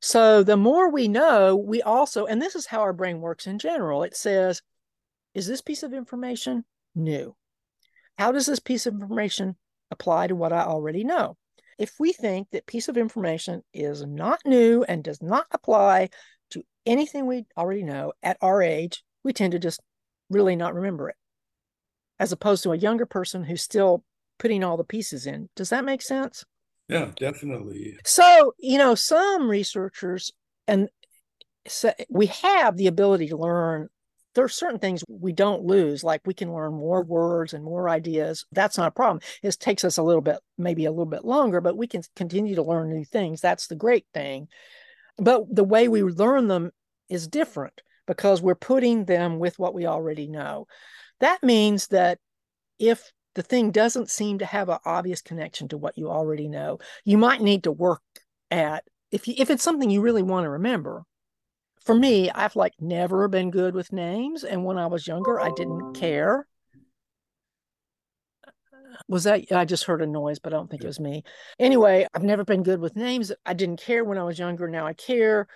So 0.00 0.42
the 0.42 0.56
more 0.56 0.90
we 0.90 1.08
know, 1.08 1.56
we 1.56 1.82
also, 1.82 2.26
and 2.26 2.40
this 2.40 2.54
is 2.54 2.66
how 2.66 2.80
our 2.80 2.92
brain 2.92 3.20
works 3.20 3.46
in 3.46 3.58
general. 3.58 4.04
It 4.04 4.16
says, 4.16 4.62
"Is 5.34 5.46
this 5.46 5.60
piece 5.60 5.82
of 5.82 5.92
information 5.92 6.64
new?" 6.94 7.36
How 8.18 8.32
does 8.32 8.46
this 8.46 8.60
piece 8.60 8.86
of 8.86 8.94
information 8.94 9.56
apply 9.90 10.28
to 10.28 10.34
what 10.34 10.52
I 10.52 10.62
already 10.62 11.04
know? 11.04 11.36
If 11.78 11.94
we 11.98 12.12
think 12.12 12.48
that 12.52 12.66
piece 12.66 12.88
of 12.88 12.96
information 12.96 13.62
is 13.72 14.04
not 14.06 14.40
new 14.44 14.84
and 14.84 15.02
does 15.02 15.20
not 15.20 15.46
apply 15.50 16.10
to 16.50 16.62
anything 16.86 17.26
we 17.26 17.46
already 17.56 17.82
know 17.82 18.12
at 18.22 18.36
our 18.40 18.62
age, 18.62 19.02
we 19.24 19.32
tend 19.32 19.52
to 19.52 19.58
just 19.58 19.80
really 20.30 20.54
not 20.54 20.74
remember 20.74 21.08
it, 21.08 21.16
as 22.20 22.30
opposed 22.32 22.62
to 22.62 22.72
a 22.72 22.76
younger 22.76 23.06
person 23.06 23.42
who's 23.42 23.62
still 23.62 24.04
putting 24.38 24.62
all 24.62 24.76
the 24.76 24.84
pieces 24.84 25.26
in. 25.26 25.48
Does 25.56 25.70
that 25.70 25.84
make 25.84 26.02
sense? 26.02 26.44
Yeah, 26.88 27.10
definitely. 27.16 27.96
So, 28.04 28.52
you 28.58 28.78
know, 28.78 28.94
some 28.94 29.48
researchers 29.48 30.32
and 30.66 30.88
so 31.66 31.92
we 32.10 32.26
have 32.26 32.76
the 32.76 32.86
ability 32.86 33.28
to 33.28 33.36
learn 33.36 33.88
there 34.34 34.44
are 34.44 34.48
certain 34.48 34.78
things 34.78 35.04
we 35.08 35.32
don't 35.32 35.64
lose 35.64 36.04
like 36.04 36.20
we 36.24 36.34
can 36.34 36.52
learn 36.52 36.72
more 36.72 37.02
words 37.02 37.54
and 37.54 37.64
more 37.64 37.88
ideas 37.88 38.44
that's 38.52 38.78
not 38.78 38.88
a 38.88 38.92
problem. 38.92 39.20
It 39.42 39.56
takes 39.58 39.84
us 39.84 39.96
a 39.96 40.02
little 40.02 40.22
bit 40.22 40.38
maybe 40.58 40.84
a 40.84 40.90
little 40.90 41.06
bit 41.06 41.24
longer 41.24 41.60
but 41.60 41.76
we 41.76 41.86
can 41.86 42.02
continue 42.16 42.54
to 42.56 42.62
learn 42.62 42.90
new 42.90 43.04
things 43.04 43.40
that's 43.40 43.66
the 43.66 43.76
great 43.76 44.06
thing. 44.12 44.48
But 45.16 45.54
the 45.54 45.64
way 45.64 45.88
we 45.88 46.02
learn 46.02 46.48
them 46.48 46.72
is 47.08 47.28
different 47.28 47.80
because 48.06 48.42
we're 48.42 48.54
putting 48.54 49.04
them 49.04 49.38
with 49.38 49.58
what 49.58 49.74
we 49.74 49.86
already 49.86 50.26
know. 50.26 50.66
That 51.20 51.42
means 51.42 51.86
that 51.88 52.18
if 52.78 53.12
the 53.34 53.42
thing 53.42 53.70
doesn't 53.70 54.10
seem 54.10 54.38
to 54.38 54.46
have 54.46 54.68
an 54.68 54.78
obvious 54.84 55.22
connection 55.22 55.68
to 55.68 55.76
what 55.76 55.98
you 55.98 56.08
already 56.08 56.48
know 56.48 56.78
you 57.04 57.18
might 57.18 57.40
need 57.40 57.64
to 57.64 57.72
work 57.72 58.00
at 58.50 58.84
if 59.10 59.28
you, 59.28 59.34
if 59.38 59.50
it's 59.50 59.62
something 59.62 59.90
you 59.90 60.00
really 60.00 60.22
want 60.22 60.44
to 60.44 60.50
remember 60.50 61.04
for 61.84 61.94
me, 61.94 62.30
I've 62.30 62.56
like 62.56 62.74
never 62.80 63.28
been 63.28 63.50
good 63.50 63.74
with 63.74 63.92
names. 63.92 64.42
And 64.42 64.64
when 64.64 64.78
I 64.78 64.86
was 64.86 65.06
younger, 65.06 65.38
I 65.38 65.50
didn't 65.50 65.94
care. 65.94 66.46
Was 69.08 69.24
that 69.24 69.52
I 69.52 69.64
just 69.64 69.84
heard 69.84 70.02
a 70.02 70.06
noise, 70.06 70.38
but 70.38 70.54
I 70.54 70.56
don't 70.56 70.70
think 70.70 70.82
it 70.82 70.86
was 70.86 71.00
me. 71.00 71.24
Anyway, 71.58 72.06
I've 72.14 72.22
never 72.22 72.44
been 72.44 72.62
good 72.62 72.80
with 72.80 72.96
names. 72.96 73.32
I 73.44 73.52
didn't 73.52 73.82
care 73.82 74.04
when 74.04 74.18
I 74.18 74.24
was 74.24 74.38
younger. 74.38 74.68
Now 74.68 74.86
I 74.86 74.94
care, 74.94 75.46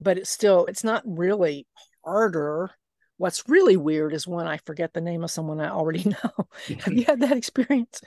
but 0.00 0.18
it's 0.18 0.30
still, 0.30 0.66
it's 0.66 0.82
not 0.82 1.02
really 1.06 1.66
harder. 2.04 2.70
What's 3.18 3.48
really 3.48 3.76
weird 3.76 4.14
is 4.14 4.26
when 4.26 4.46
I 4.46 4.58
forget 4.58 4.94
the 4.94 5.00
name 5.00 5.22
of 5.22 5.30
someone 5.30 5.60
I 5.60 5.68
already 5.68 6.04
know. 6.08 6.48
Have 6.80 6.92
you 6.92 7.04
had 7.06 7.20
that 7.20 7.36
experience? 7.36 8.00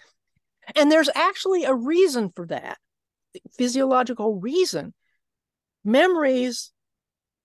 And 0.76 0.92
there's 0.92 1.10
actually 1.16 1.64
a 1.64 1.74
reason 1.74 2.32
for 2.36 2.46
that 2.48 2.80
physiological 3.56 4.40
reason. 4.40 4.94
Memories 5.86 6.72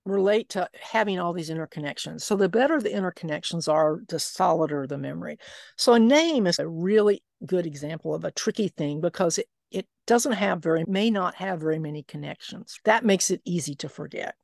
relate 0.05 0.51
to 0.51 0.69
having 0.81 1.19
all 1.19 1.33
these 1.33 1.51
interconnections. 1.51 2.23
So 2.23 2.37
the 2.37 2.49
better 2.49 2.81
the 2.81 2.91
interconnections 2.91 3.73
are, 3.73 4.01
the 4.09 4.19
solider 4.19 4.87
the 4.87 4.99
memory. 4.99 5.39
So 5.77 5.95
a 5.95 5.99
name 5.99 6.47
is 6.47 6.59
a 6.59 6.69
really 6.69 7.23
good 7.47 7.67
example 7.67 8.15
of 8.15 8.25
a 8.25 8.31
tricky 8.31 8.69
thing 8.69 9.01
because 9.01 9.39
it, 9.39 9.47
it 9.71 9.87
doesn't 10.07 10.33
have 10.33 10.63
very, 10.63 10.85
may 10.87 11.11
not 11.11 11.35
have 11.37 11.61
very 11.61 11.79
many 11.79 12.03
connections. 12.03 12.79
That 12.85 13.05
makes 13.05 13.31
it 13.31 13.41
easy 13.45 13.75
to 13.77 13.89
forget. 13.89 14.35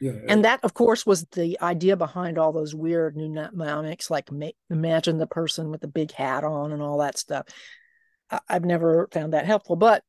Yeah, 0.00 0.12
and 0.28 0.46
that, 0.46 0.60
of 0.62 0.72
course, 0.72 1.04
was 1.04 1.26
the 1.32 1.58
idea 1.60 1.94
behind 1.94 2.38
all 2.38 2.52
those 2.52 2.74
weird 2.74 3.16
mnemonics, 3.16 4.10
like 4.10 4.32
ma- 4.32 4.48
imagine 4.70 5.18
the 5.18 5.26
person 5.26 5.70
with 5.70 5.82
the 5.82 5.88
big 5.88 6.10
hat 6.12 6.42
on 6.42 6.72
and 6.72 6.80
all 6.80 6.98
that 6.98 7.18
stuff. 7.18 7.46
I- 8.30 8.40
I've 8.48 8.64
never 8.64 9.08
found 9.12 9.34
that 9.34 9.44
helpful, 9.44 9.76
but 9.76 10.02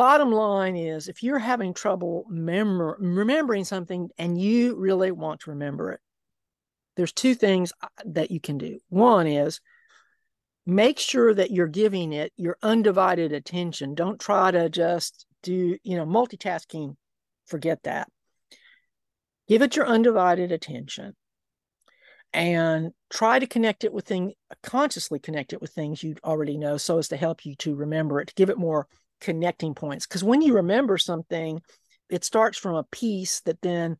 bottom 0.00 0.32
line 0.32 0.76
is 0.76 1.08
if 1.08 1.22
you're 1.22 1.38
having 1.38 1.74
trouble 1.74 2.24
remembering 2.30 3.64
something 3.64 4.08
and 4.16 4.40
you 4.40 4.74
really 4.76 5.10
want 5.10 5.40
to 5.40 5.50
remember 5.50 5.92
it, 5.92 6.00
there's 6.96 7.12
two 7.12 7.34
things 7.34 7.70
uh, 7.82 7.88
that 8.06 8.30
you 8.30 8.40
can 8.40 8.56
do. 8.56 8.78
One 8.88 9.26
is 9.26 9.60
make 10.64 10.98
sure 10.98 11.34
that 11.34 11.50
you're 11.50 11.66
giving 11.66 12.14
it 12.14 12.32
your 12.38 12.56
undivided 12.62 13.34
attention. 13.34 13.94
Don't 13.94 14.18
try 14.18 14.50
to 14.50 14.70
just 14.70 15.26
do, 15.42 15.76
you 15.82 15.98
know, 15.98 16.06
multitasking. 16.06 16.96
Forget 17.44 17.82
that. 17.82 18.08
Give 19.48 19.60
it 19.60 19.76
your 19.76 19.86
undivided 19.86 20.50
attention 20.50 21.14
and 22.32 22.92
try 23.10 23.38
to 23.38 23.46
connect 23.46 23.84
it 23.84 23.92
with 23.92 24.06
things, 24.06 24.32
consciously 24.62 25.18
connect 25.18 25.52
it 25.52 25.60
with 25.60 25.72
things 25.72 26.02
you 26.02 26.14
already 26.24 26.56
know 26.56 26.78
so 26.78 26.96
as 26.96 27.08
to 27.08 27.18
help 27.18 27.44
you 27.44 27.54
to 27.56 27.74
remember 27.74 28.18
it, 28.22 28.28
to 28.28 28.34
give 28.34 28.48
it 28.48 28.56
more 28.56 28.86
connecting 29.20 29.74
points. 29.74 30.06
Because 30.06 30.24
when 30.24 30.42
you 30.42 30.54
remember 30.54 30.98
something, 30.98 31.60
it 32.08 32.24
starts 32.24 32.58
from 32.58 32.74
a 32.74 32.84
piece 32.84 33.40
that 33.42 33.60
then 33.62 33.96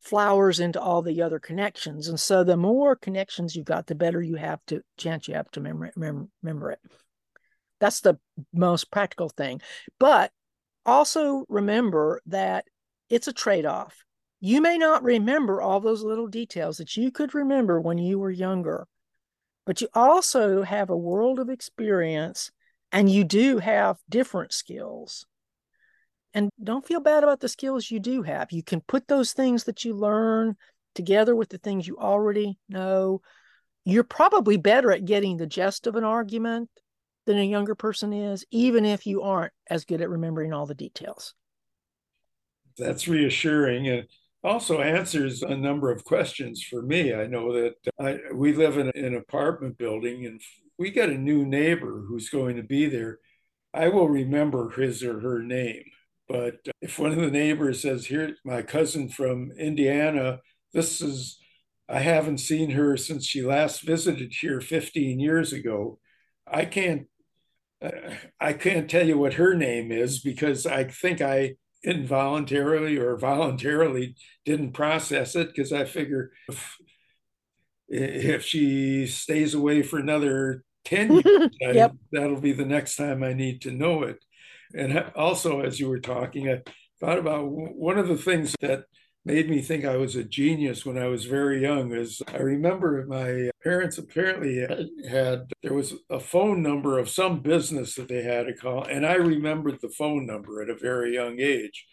flowers 0.00 0.58
into 0.58 0.80
all 0.80 1.02
the 1.02 1.22
other 1.22 1.38
connections. 1.38 2.08
And 2.08 2.18
so 2.18 2.42
the 2.42 2.56
more 2.56 2.96
connections 2.96 3.54
you've 3.54 3.66
got, 3.66 3.86
the 3.86 3.94
better 3.94 4.20
you 4.20 4.34
have 4.36 4.58
to 4.66 4.82
chance 4.96 5.28
you 5.28 5.34
have 5.34 5.50
to 5.52 5.60
remember, 5.60 5.92
remember, 5.94 6.28
remember 6.42 6.70
it. 6.72 6.80
That's 7.78 8.00
the 8.00 8.18
most 8.52 8.90
practical 8.90 9.28
thing. 9.28 9.60
But 10.00 10.32
also 10.84 11.44
remember 11.48 12.20
that 12.26 12.64
it's 13.08 13.28
a 13.28 13.32
trade-off. 13.32 14.04
You 14.40 14.60
may 14.60 14.76
not 14.76 15.04
remember 15.04 15.60
all 15.60 15.78
those 15.78 16.02
little 16.02 16.26
details 16.26 16.78
that 16.78 16.96
you 16.96 17.12
could 17.12 17.34
remember 17.34 17.80
when 17.80 17.98
you 17.98 18.18
were 18.18 18.30
younger, 18.30 18.88
but 19.64 19.80
you 19.80 19.86
also 19.94 20.62
have 20.62 20.90
a 20.90 20.96
world 20.96 21.38
of 21.38 21.48
experience 21.48 22.50
and 22.92 23.10
you 23.10 23.24
do 23.24 23.58
have 23.58 23.98
different 24.08 24.52
skills. 24.52 25.26
And 26.34 26.50
don't 26.62 26.86
feel 26.86 27.00
bad 27.00 27.24
about 27.24 27.40
the 27.40 27.48
skills 27.48 27.90
you 27.90 28.00
do 28.00 28.22
have. 28.22 28.52
You 28.52 28.62
can 28.62 28.80
put 28.80 29.08
those 29.08 29.32
things 29.32 29.64
that 29.64 29.84
you 29.84 29.94
learn 29.94 30.56
together 30.94 31.34
with 31.34 31.48
the 31.48 31.58
things 31.58 31.86
you 31.86 31.98
already 31.98 32.58
know. 32.68 33.20
You're 33.84 34.04
probably 34.04 34.56
better 34.56 34.92
at 34.92 35.04
getting 35.04 35.36
the 35.36 35.46
gist 35.46 35.86
of 35.86 35.96
an 35.96 36.04
argument 36.04 36.70
than 37.26 37.38
a 37.38 37.44
younger 37.44 37.74
person 37.74 38.12
is, 38.12 38.44
even 38.50 38.84
if 38.84 39.06
you 39.06 39.22
aren't 39.22 39.52
as 39.68 39.84
good 39.84 40.00
at 40.00 40.10
remembering 40.10 40.52
all 40.52 40.66
the 40.66 40.74
details. 40.74 41.34
That's 42.78 43.08
reassuring. 43.08 43.88
And 43.88 44.06
also 44.44 44.80
answers 44.80 45.42
a 45.42 45.56
number 45.56 45.90
of 45.90 46.04
questions 46.04 46.62
for 46.62 46.82
me. 46.82 47.14
I 47.14 47.26
know 47.26 47.52
that 47.52 47.74
I, 47.98 48.18
we 48.34 48.52
live 48.52 48.76
in 48.76 48.90
an 48.94 49.14
apartment 49.14 49.78
building 49.78 50.26
and 50.26 50.40
we 50.78 50.90
got 50.90 51.10
a 51.10 51.18
new 51.18 51.44
neighbor 51.44 52.04
who's 52.08 52.28
going 52.28 52.56
to 52.56 52.62
be 52.62 52.86
there. 52.86 53.18
I 53.72 53.88
will 53.88 54.08
remember 54.08 54.70
his 54.70 55.02
or 55.02 55.20
her 55.20 55.42
name. 55.42 55.84
But 56.28 56.56
if 56.80 56.98
one 56.98 57.12
of 57.12 57.18
the 57.18 57.30
neighbors 57.30 57.82
says, 57.82 58.06
Here, 58.06 58.36
my 58.44 58.62
cousin 58.62 59.08
from 59.08 59.52
Indiana, 59.52 60.40
this 60.72 61.00
is, 61.00 61.38
I 61.88 62.00
haven't 62.00 62.38
seen 62.38 62.70
her 62.70 62.96
since 62.96 63.26
she 63.26 63.42
last 63.42 63.82
visited 63.82 64.32
here 64.40 64.60
15 64.60 65.20
years 65.20 65.52
ago. 65.52 65.98
I 66.46 66.64
can't, 66.64 67.06
I 68.40 68.52
can't 68.54 68.88
tell 68.88 69.06
you 69.06 69.18
what 69.18 69.34
her 69.34 69.54
name 69.54 69.92
is 69.92 70.20
because 70.20 70.66
I 70.66 70.84
think 70.84 71.20
I 71.20 71.56
involuntarily 71.84 72.96
or 72.96 73.16
voluntarily 73.16 74.14
didn't 74.44 74.72
process 74.72 75.34
it 75.34 75.48
because 75.48 75.72
I 75.72 75.84
figure 75.84 76.30
if, 76.48 76.76
if 77.88 78.44
she 78.44 79.06
stays 79.06 79.54
away 79.54 79.82
for 79.82 79.98
another 79.98 80.64
10 80.84 81.12
years, 81.12 81.50
yep. 81.60 81.92
I, 81.92 81.96
that'll 82.12 82.40
be 82.40 82.52
the 82.52 82.64
next 82.64 82.96
time 82.96 83.22
I 83.22 83.32
need 83.32 83.62
to 83.62 83.70
know 83.70 84.02
it. 84.02 84.18
And 84.74 84.96
uh, 84.96 85.10
also, 85.16 85.60
as 85.60 85.78
you 85.78 85.88
were 85.88 86.00
talking, 86.00 86.48
I 86.48 86.62
thought 87.00 87.18
about 87.18 87.46
one 87.48 87.98
of 87.98 88.08
the 88.08 88.16
things 88.16 88.54
that 88.60 88.84
made 89.24 89.48
me 89.48 89.60
think 89.60 89.84
I 89.84 89.96
was 89.96 90.16
a 90.16 90.24
genius 90.24 90.84
when 90.84 90.98
I 90.98 91.06
was 91.06 91.26
very 91.26 91.62
young 91.62 91.92
is 91.92 92.20
I 92.26 92.38
remember 92.38 93.04
my 93.06 93.50
parents 93.62 93.98
apparently 93.98 94.58
had, 95.08 95.52
there 95.62 95.74
was 95.74 95.94
a 96.10 96.18
phone 96.18 96.62
number 96.62 96.98
of 96.98 97.08
some 97.08 97.40
business 97.40 97.94
that 97.94 98.08
they 98.08 98.22
had 98.22 98.46
to 98.46 98.54
call, 98.54 98.84
and 98.84 99.06
I 99.06 99.14
remembered 99.14 99.80
the 99.80 99.90
phone 99.90 100.26
number 100.26 100.60
at 100.60 100.70
a 100.70 100.76
very 100.76 101.14
young 101.14 101.38
age. 101.38 101.86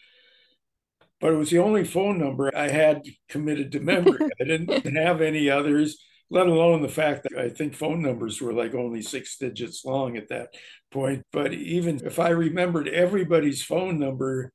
But 1.22 1.34
it 1.34 1.38
was 1.38 1.50
the 1.50 1.60
only 1.60 1.84
phone 1.84 2.18
number 2.18 2.50
I 2.56 2.70
had 2.70 3.04
committed 3.28 3.74
to 3.74 3.80
memory. 3.80 4.30
I 4.40 4.46
didn't 4.46 4.96
have 4.96 5.22
any 5.22 5.50
others 5.50 6.04
let 6.30 6.48
alone 6.48 6.82
the 6.82 6.90
fact 6.90 7.24
that 7.24 7.40
I 7.40 7.50
think 7.50 7.74
phone 7.74 8.02
numbers 8.02 8.42
were 8.42 8.54
like 8.54 8.76
only 8.76 9.02
six 9.02 9.38
digits 9.38 9.84
long 9.84 10.16
at 10.16 10.30
that 10.30 10.50
point. 10.92 11.24
But 11.32 11.54
even 11.54 12.06
if 12.06 12.20
I 12.20 12.30
remembered 12.30 12.88
everybody's 12.88 13.64
phone 13.64 14.00
number 14.00 14.54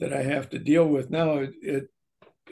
that 0.00 0.12
I 0.12 0.22
have 0.22 0.50
to 0.50 0.58
deal 0.58 0.86
with 0.86 1.10
now, 1.10 1.38
it, 1.38 1.54
it 1.62 1.84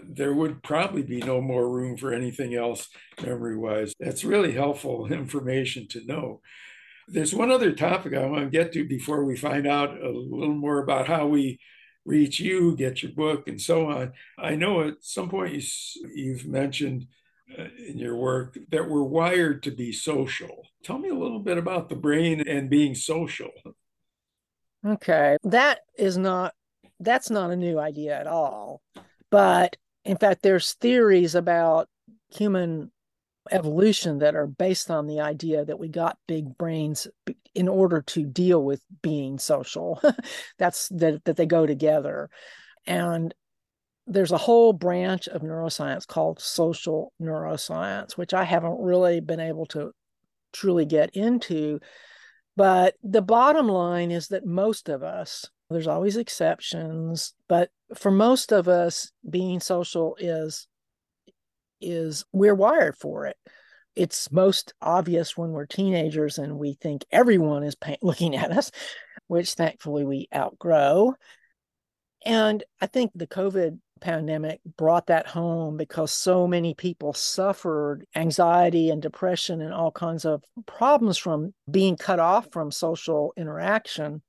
there 0.03 0.33
would 0.33 0.63
probably 0.63 1.03
be 1.03 1.21
no 1.21 1.41
more 1.41 1.69
room 1.69 1.97
for 1.97 2.13
anything 2.13 2.55
else 2.55 2.89
memory 3.23 3.57
wise. 3.57 3.95
That's 3.99 4.25
really 4.25 4.53
helpful 4.53 5.07
information 5.13 5.89
to 5.89 6.05
know. 6.05 6.41
There's 7.09 7.35
one 7.35 7.51
other 7.51 7.73
topic 7.73 8.15
I 8.15 8.27
want 8.27 8.45
to 8.45 8.51
get 8.51 8.73
to 8.73 8.85
before 8.85 9.25
we 9.25 9.37
find 9.37 9.67
out 9.67 10.01
a 10.01 10.09
little 10.09 10.55
more 10.55 10.79
about 10.79 11.09
how 11.09 11.27
we 11.27 11.59
reach 12.05 12.41
you, 12.41 12.77
get 12.77 13.03
your 13.03 13.13
book, 13.13 13.49
and 13.49 13.61
so 13.61 13.87
on. 13.91 14.13
I 14.39 14.55
know 14.55 14.83
at 14.83 14.95
some 15.01 15.29
point 15.29 15.55
you, 15.55 15.63
you've 16.15 16.47
mentioned 16.47 17.07
uh, 17.59 17.65
in 17.87 17.99
your 17.99 18.17
work 18.17 18.57
that 18.71 18.89
we're 18.89 19.03
wired 19.03 19.63
to 19.65 19.71
be 19.71 19.93
social. 19.93 20.63
Tell 20.85 20.99
me 20.99 21.11
a 21.11 21.15
little 21.15 21.41
bit 21.41 21.59
about 21.59 21.89
the 21.89 21.97
brain 21.97 22.47
and 22.49 22.71
being 22.71 22.95
social. 22.95 23.51
Okay, 24.87 25.37
that 25.45 25.81
is 25.99 26.17
not 26.17 26.55
that's 26.99 27.31
not 27.31 27.51
a 27.51 27.57
new 27.57 27.79
idea 27.79 28.19
at 28.19 28.27
all. 28.27 28.81
But 29.31 29.77
in 30.05 30.17
fact, 30.17 30.43
there's 30.43 30.75
theories 30.75 31.35
about 31.35 31.89
human 32.31 32.91
evolution 33.51 34.19
that 34.19 34.37
are 34.37 34.47
based 34.47 34.91
on 34.91 35.07
the 35.07 35.21
idea 35.21 35.65
that 35.65 35.79
we 35.79 35.89
got 35.89 36.19
big 36.29 36.57
brains 36.57 37.09
in 37.55 37.69
order 37.69 38.03
to 38.03 38.25
deal 38.25 38.63
with 38.63 38.83
being 39.03 39.39
social. 39.39 40.01
that's 40.59 40.89
that 40.89 41.25
that 41.25 41.37
they 41.37 41.47
go 41.47 41.67
together. 41.67 42.31
And 42.87 43.35
there's 44.07 44.33
a 44.33 44.39
whole 44.39 44.73
branch 44.73 45.29
of 45.29 45.43
neuroscience 45.43 46.07
called 46.07 46.41
social 46.41 47.13
neuroscience, 47.21 48.17
which 48.17 48.35
I 48.35 48.45
haven't 48.45 48.81
really 48.81 49.21
been 49.21 49.41
able 49.41 49.67
to 49.67 49.93
truly 50.53 50.85
get 50.85 51.11
into. 51.11 51.81
But 52.57 52.95
the 53.03 53.23
bottom 53.23 53.69
line 53.69 54.11
is 54.11 54.29
that 54.29 54.45
most 54.45 54.89
of 54.89 55.03
us, 55.03 55.49
there's 55.73 55.87
always 55.87 56.17
exceptions, 56.17 57.35
but 57.49 57.71
for 57.95 58.11
most 58.11 58.53
of 58.53 58.69
us, 58.69 59.11
being 59.29 59.61
social 59.61 60.17
is 60.19 60.67
is 61.81 62.25
we're 62.33 62.55
wired 62.55 62.97
for 62.97 63.27
it. 63.27 63.37
It's 63.97 64.31
most 64.33 64.73
obvious 64.81 65.37
when 65.37 65.51
we're 65.51 65.67
teenagers 65.67 66.39
and 66.39 66.59
we 66.59 66.75
think 66.75 67.05
everyone 67.11 67.65
is 67.65 67.75
pay- 67.75 67.99
looking 68.03 68.37
at 68.37 68.53
us, 68.53 68.71
which 69.27 69.55
thankfully 69.55 70.05
we 70.05 70.29
outgrow. 70.35 71.15
And 72.25 72.63
I 72.81 72.87
think 72.87 73.11
the 73.15 73.27
COVID 73.27 73.79
pandemic 74.01 74.61
brought 74.77 75.07
that 75.07 75.27
home 75.27 75.77
because 75.77 76.13
so 76.13 76.47
many 76.47 76.75
people 76.75 77.15
suffered 77.15 78.05
anxiety 78.15 78.91
and 78.91 79.01
depression 79.01 79.63
and 79.63 79.73
all 79.73 79.91
kinds 79.91 80.25
of 80.25 80.45
problems 80.67 81.17
from 81.17 81.55
being 81.71 81.97
cut 81.97 82.19
off 82.19 82.49
from 82.53 82.71
social 82.71 83.33
interaction. 83.37 84.23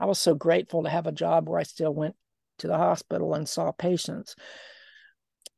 I 0.00 0.06
was 0.06 0.18
so 0.18 0.34
grateful 0.34 0.82
to 0.82 0.90
have 0.90 1.06
a 1.06 1.12
job 1.12 1.48
where 1.48 1.60
I 1.60 1.64
still 1.64 1.94
went 1.94 2.16
to 2.58 2.66
the 2.66 2.76
hospital 2.76 3.34
and 3.34 3.48
saw 3.48 3.70
patients 3.72 4.34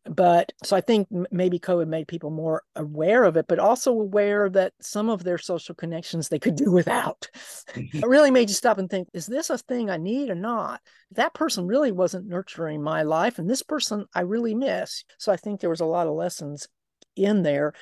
but 0.05 0.53
so 0.65 0.77
I 0.77 0.81
think 0.81 1.09
maybe 1.31 1.61
COVID 1.61 1.87
made 1.87 2.09
people 2.09 2.31
more 2.31 2.63
aware 2.75 3.23
of 3.23 3.37
it, 3.37 3.47
but 3.49 3.59
also 3.59 3.93
aware 3.93 4.49
that 4.51 4.73
some 4.81 5.09
of 5.09 5.23
their 5.23 5.39
social 5.39 5.75
connections 5.75 6.29
they 6.29 6.41
could 6.41 6.57
do 6.57 6.71
without. 6.73 7.29
Mm-hmm. 7.75 7.99
it 7.99 8.07
really 8.07 8.31
made 8.31 8.49
you 8.49 8.55
stop 8.55 8.79
and 8.79 8.91
think: 8.91 9.09
Is 9.15 9.27
this 9.27 9.51
a 9.51 9.59
thing 9.59 9.91
I 9.91 9.99
need 9.99 10.29
or 10.31 10.35
not? 10.35 10.81
That 11.13 11.35
person 11.35 11.67
really 11.67 11.93
wasn't 11.93 12.27
nurturing 12.27 12.83
my 12.83 13.03
life, 13.03 13.39
and 13.39 13.49
this 13.49 13.63
person 13.63 14.07
I 14.15 14.23
really 14.23 14.55
miss. 14.55 15.05
So 15.19 15.33
I 15.33 15.37
think 15.37 15.61
there 15.61 15.71
was 15.71 15.81
a 15.81 15.87
lot 15.87 16.09
of 16.09 16.15
lessons 16.15 16.67
in 17.15 17.43
there. 17.43 17.73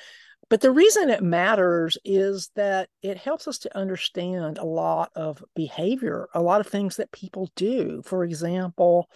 But 0.51 0.59
the 0.59 0.69
reason 0.69 1.09
it 1.09 1.23
matters 1.23 1.97
is 2.03 2.51
that 2.55 2.89
it 3.01 3.15
helps 3.15 3.47
us 3.47 3.57
to 3.59 3.77
understand 3.77 4.57
a 4.57 4.65
lot 4.65 5.09
of 5.15 5.41
behavior, 5.55 6.27
a 6.33 6.41
lot 6.41 6.59
of 6.59 6.67
things 6.67 6.97
that 6.97 7.13
people 7.13 7.49
do. 7.55 8.01
For 8.03 8.25
example, 8.25 9.09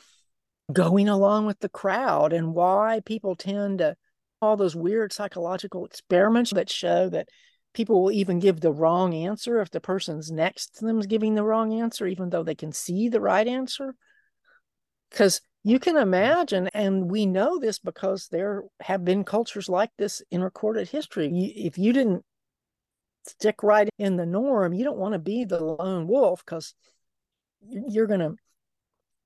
going 0.71 1.09
along 1.09 1.45
with 1.45 1.59
the 1.59 1.67
crowd 1.67 2.31
and 2.31 2.53
why 2.53 3.01
people 3.05 3.35
tend 3.35 3.79
to 3.79 3.97
all 4.41 4.55
those 4.55 4.77
weird 4.77 5.11
psychological 5.11 5.85
experiments 5.85 6.51
that 6.51 6.69
show 6.69 7.09
that 7.09 7.27
people 7.73 8.01
will 8.01 8.13
even 8.13 8.39
give 8.39 8.61
the 8.61 8.71
wrong 8.71 9.13
answer 9.13 9.59
if 9.59 9.71
the 9.71 9.81
person's 9.81 10.31
next 10.31 10.77
to 10.77 10.85
them 10.85 10.99
is 10.99 11.05
giving 11.05 11.35
the 11.35 11.43
wrong 11.43 11.73
answer 11.73 12.07
even 12.07 12.29
though 12.29 12.43
they 12.43 12.55
can 12.55 12.71
see 12.71 13.09
the 13.09 13.19
right 13.19 13.49
answer 13.49 13.93
because 15.09 15.41
you 15.65 15.79
can 15.79 15.95
mm-hmm. 15.95 16.03
imagine 16.03 16.69
and 16.73 17.11
we 17.11 17.25
know 17.25 17.59
this 17.59 17.79
because 17.79 18.29
there 18.29 18.63
have 18.79 19.03
been 19.03 19.25
cultures 19.25 19.67
like 19.67 19.89
this 19.97 20.21
in 20.31 20.41
recorded 20.41 20.87
history. 20.87 21.27
If 21.57 21.77
you 21.77 21.91
didn't 21.91 22.23
stick 23.27 23.63
right 23.63 23.89
in 23.97 24.15
the 24.17 24.25
norm 24.25 24.71
you 24.71 24.83
don't 24.83 24.99
want 24.99 25.13
to 25.13 25.19
be 25.19 25.45
the 25.45 25.59
lone 25.59 26.07
wolf 26.07 26.45
because 26.45 26.75
you're 27.67 28.05
going 28.05 28.19
to 28.19 28.35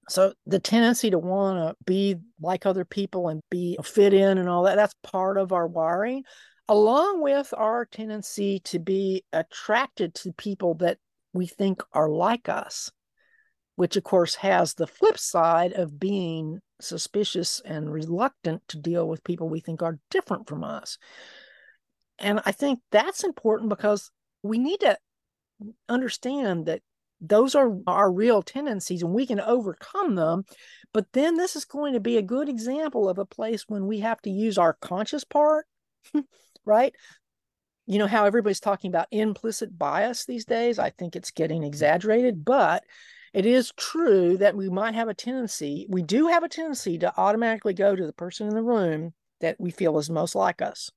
So 0.08 0.34
the 0.46 0.60
tendency 0.60 1.10
to 1.12 1.20
want 1.20 1.58
to 1.58 1.76
be 1.86 2.16
like 2.40 2.66
other 2.66 2.86
people 2.86 3.28
and 3.28 3.42
be 3.52 3.76
uh, 3.78 3.84
fit 3.84 4.14
in 4.14 4.38
and 4.38 4.50
all 4.50 4.64
that, 4.64 4.76
that's 4.76 4.96
part 5.04 5.38
of 5.38 5.52
our 5.52 5.68
wiring, 5.68 6.24
along 6.68 7.22
with 7.22 7.54
our 7.56 7.86
tendency 7.86 8.60
to 8.66 8.80
be 8.80 9.24
attracted 9.34 10.16
to 10.16 10.32
people 10.34 10.76
that 10.76 10.98
we 11.34 11.46
think 11.46 11.84
are 11.94 12.10
like 12.10 12.50
us, 12.50 12.92
which 13.80 13.96
of 13.96 14.04
course 14.04 14.36
has 14.36 14.74
the 14.74 14.86
flip 14.86 15.18
side 15.18 15.72
of 15.72 15.98
being 15.98 16.60
suspicious 16.82 17.62
and 17.64 17.90
reluctant 17.90 18.62
to 18.68 18.78
deal 18.78 19.08
with 19.08 19.24
people 19.24 19.48
we 19.48 19.62
think 19.62 19.82
are 19.82 19.98
different 20.12 20.50
from 20.50 20.66
us. 20.66 20.98
And 22.18 22.42
I 22.46 22.52
think 22.52 22.80
that's 22.92 23.24
important 23.24 23.70
because 23.70 24.12
we 24.44 24.58
need 24.58 24.82
to 24.82 24.98
understand 25.88 26.66
that 26.66 26.82
those 27.22 27.56
are 27.56 27.72
our 27.88 28.12
real 28.12 28.42
tendencies 28.42 29.02
and 29.02 29.14
we 29.14 29.26
can 29.26 29.40
overcome 29.40 30.16
them. 30.16 30.44
But 30.94 31.06
then 31.14 31.38
this 31.38 31.56
is 31.56 31.64
going 31.64 31.94
to 31.94 32.02
be 32.02 32.18
a 32.18 32.22
good 32.22 32.50
example 32.50 33.08
of 33.08 33.18
a 33.18 33.24
place 33.24 33.64
when 33.70 33.88
we 33.88 34.02
have 34.02 34.22
to 34.24 34.30
use 34.30 34.58
our 34.58 34.74
conscious 34.82 35.24
part, 35.24 35.66
right? 36.66 36.94
You 37.86 37.98
know 37.98 38.08
how 38.08 38.26
everybody's 38.26 38.60
talking 38.60 38.92
about 38.92 39.08
implicit 39.10 39.80
bias 39.80 40.26
these 40.26 40.44
days? 40.44 40.80
I 40.80 40.90
think 40.90 41.16
it's 41.16 41.32
getting 41.32 41.64
exaggerated, 41.64 42.44
but 42.44 42.84
it 43.34 43.46
is 43.46 43.72
true 43.78 44.38
that 44.38 44.56
we 44.56 44.70
might 44.70 44.96
have 44.96 45.08
a 45.08 45.14
tendency, 45.14 45.86
we 45.90 46.02
do 46.02 46.28
have 46.28 46.44
a 46.44 46.50
tendency 46.50 46.98
to 47.00 47.14
automatically 47.18 47.74
go 47.74 47.96
to 47.96 48.06
the 48.06 48.14
person 48.14 48.48
in 48.48 48.56
the 48.56 48.64
room 48.64 49.14
that 49.42 49.56
we 49.60 49.72
feel 49.72 49.98
is 49.98 50.10
most 50.10 50.36
like 50.36 50.62
us. 50.62 50.92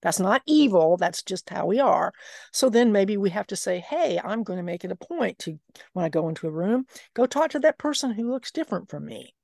That's 0.00 0.20
not 0.20 0.42
evil. 0.46 0.96
That's 0.96 1.22
just 1.22 1.50
how 1.50 1.66
we 1.66 1.80
are. 1.80 2.12
So 2.52 2.70
then 2.70 2.92
maybe 2.92 3.16
we 3.16 3.30
have 3.30 3.48
to 3.48 3.56
say, 3.56 3.80
hey, 3.80 4.20
I'm 4.22 4.44
going 4.44 4.58
to 4.58 4.62
make 4.62 4.84
it 4.84 4.92
a 4.92 4.96
point 4.96 5.40
to, 5.40 5.58
when 5.92 6.04
I 6.04 6.08
go 6.08 6.28
into 6.28 6.46
a 6.46 6.52
room, 6.52 6.86
go 7.14 7.26
talk 7.26 7.50
to 7.50 7.58
that 7.60 7.78
person 7.78 8.12
who 8.12 8.30
looks 8.30 8.52
different 8.52 8.90
from 8.90 9.06
me. 9.06 9.34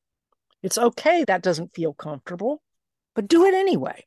It's 0.62 0.78
okay 0.78 1.24
that 1.24 1.42
doesn't 1.42 1.74
feel 1.74 1.92
comfortable, 1.92 2.62
but 3.14 3.26
do 3.26 3.44
it 3.46 3.54
anyway. 3.54 4.06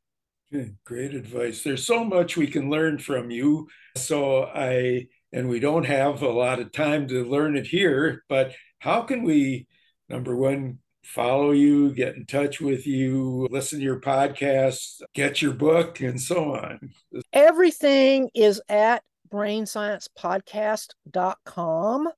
Great 0.85 1.13
advice. 1.13 1.63
There's 1.63 1.85
so 1.85 2.05
much 2.05 2.37
we 2.37 2.47
can 2.47 2.69
learn 2.69 2.97
from 2.97 3.29
you. 3.29 3.67
So 3.97 4.45
I, 4.45 5.07
and 5.31 5.49
we 5.49 5.59
don't 5.59 5.85
have 5.85 6.21
a 6.21 6.29
lot 6.29 6.59
of 6.59 6.71
time 6.71 7.07
to 7.07 7.25
learn 7.25 7.57
it 7.57 7.67
here, 7.67 8.23
but 8.29 8.53
how 8.79 9.01
can 9.01 9.23
we, 9.23 9.67
number 10.09 10.35
one, 10.35 10.79
follow 11.03 11.51
you, 11.51 11.93
get 11.93 12.15
in 12.15 12.25
touch 12.25 12.59
with 12.59 12.85
you, 12.85 13.47
listen 13.49 13.79
to 13.79 13.85
your 13.85 14.01
podcast, 14.01 15.01
get 15.13 15.41
your 15.41 15.53
book, 15.53 16.01
and 16.01 16.19
so 16.19 16.53
on. 16.53 16.91
Everything 17.31 18.29
is 18.35 18.61
at 18.69 19.03
brainsciencepodcast.com. 19.31 22.09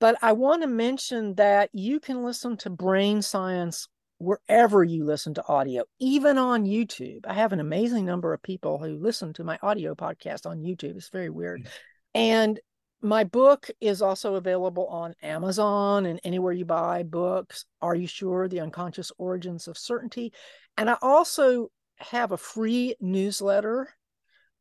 But 0.00 0.16
I 0.20 0.32
want 0.32 0.62
to 0.62 0.68
mention 0.68 1.36
that 1.36 1.70
you 1.72 2.00
can 2.00 2.24
listen 2.24 2.56
to 2.58 2.70
Brain 2.70 3.22
Science 3.22 3.86
wherever 4.18 4.84
you 4.84 5.04
listen 5.04 5.34
to 5.34 5.46
audio, 5.48 5.84
even 5.98 6.38
on 6.38 6.64
YouTube. 6.64 7.26
I 7.26 7.34
have 7.34 7.52
an 7.52 7.60
amazing 7.60 8.04
number 8.04 8.32
of 8.32 8.42
people 8.42 8.78
who 8.78 8.98
listen 8.98 9.32
to 9.34 9.44
my 9.44 9.58
audio 9.62 9.94
podcast 9.94 10.46
on 10.46 10.60
YouTube. 10.60 10.96
It's 10.96 11.08
very 11.08 11.30
weird. 11.30 11.62
Mm. 11.62 11.68
And 12.14 12.60
my 13.00 13.24
book 13.24 13.68
is 13.80 14.00
also 14.00 14.36
available 14.36 14.86
on 14.86 15.14
Amazon 15.22 16.06
and 16.06 16.20
anywhere 16.22 16.52
you 16.52 16.64
buy 16.64 17.02
books. 17.02 17.64
Are 17.80 17.96
you 17.96 18.06
sure? 18.06 18.46
The 18.46 18.60
Unconscious 18.60 19.10
Origins 19.18 19.66
of 19.66 19.76
Certainty. 19.76 20.32
And 20.76 20.88
I 20.88 20.96
also 21.02 21.70
have 21.98 22.32
a 22.32 22.36
free 22.36 22.94
newsletter, 23.00 23.88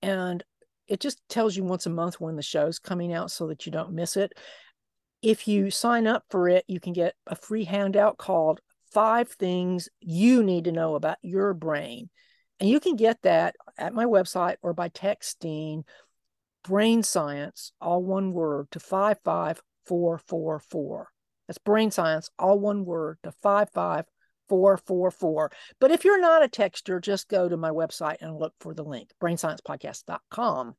and 0.01 0.43
it 0.87 0.99
just 0.99 1.21
tells 1.29 1.55
you 1.55 1.63
once 1.63 1.85
a 1.85 1.89
month 1.89 2.19
when 2.19 2.35
the 2.35 2.41
show's 2.41 2.79
coming 2.79 3.13
out 3.13 3.31
so 3.31 3.47
that 3.47 3.65
you 3.65 3.71
don't 3.71 3.93
miss 3.93 4.17
it. 4.17 4.33
If 5.21 5.47
you 5.47 5.69
sign 5.69 6.07
up 6.07 6.23
for 6.29 6.49
it, 6.49 6.65
you 6.67 6.79
can 6.79 6.93
get 6.93 7.13
a 7.27 7.35
free 7.35 7.63
handout 7.63 8.17
called 8.17 8.59
Five 8.91 9.29
Things 9.29 9.87
You 9.99 10.43
Need 10.43 10.65
to 10.65 10.71
Know 10.71 10.95
About 10.95 11.17
Your 11.21 11.53
Brain. 11.53 12.09
And 12.59 12.69
you 12.69 12.79
can 12.79 12.95
get 12.95 13.21
that 13.21 13.55
at 13.77 13.93
my 13.93 14.05
website 14.05 14.55
or 14.61 14.73
by 14.73 14.89
texting 14.89 15.83
brain 16.63 17.03
science, 17.03 17.73
all 17.81 18.01
one 18.03 18.31
word, 18.31 18.71
to 18.71 18.79
55444. 18.79 21.09
That's 21.47 21.57
brain 21.57 21.91
science, 21.91 22.29
all 22.39 22.59
one 22.59 22.85
word, 22.85 23.17
to 23.23 23.33
55444. 23.43 25.51
But 25.79 25.91
if 25.91 26.05
you're 26.05 26.21
not 26.21 26.43
a 26.43 26.47
texter, 26.47 27.01
just 27.01 27.29
go 27.29 27.49
to 27.49 27.57
my 27.57 27.71
website 27.71 28.17
and 28.21 28.37
look 28.37 28.53
for 28.59 28.73
the 28.73 28.83
link, 28.83 29.09
brainsciencepodcast.com. 29.21 30.75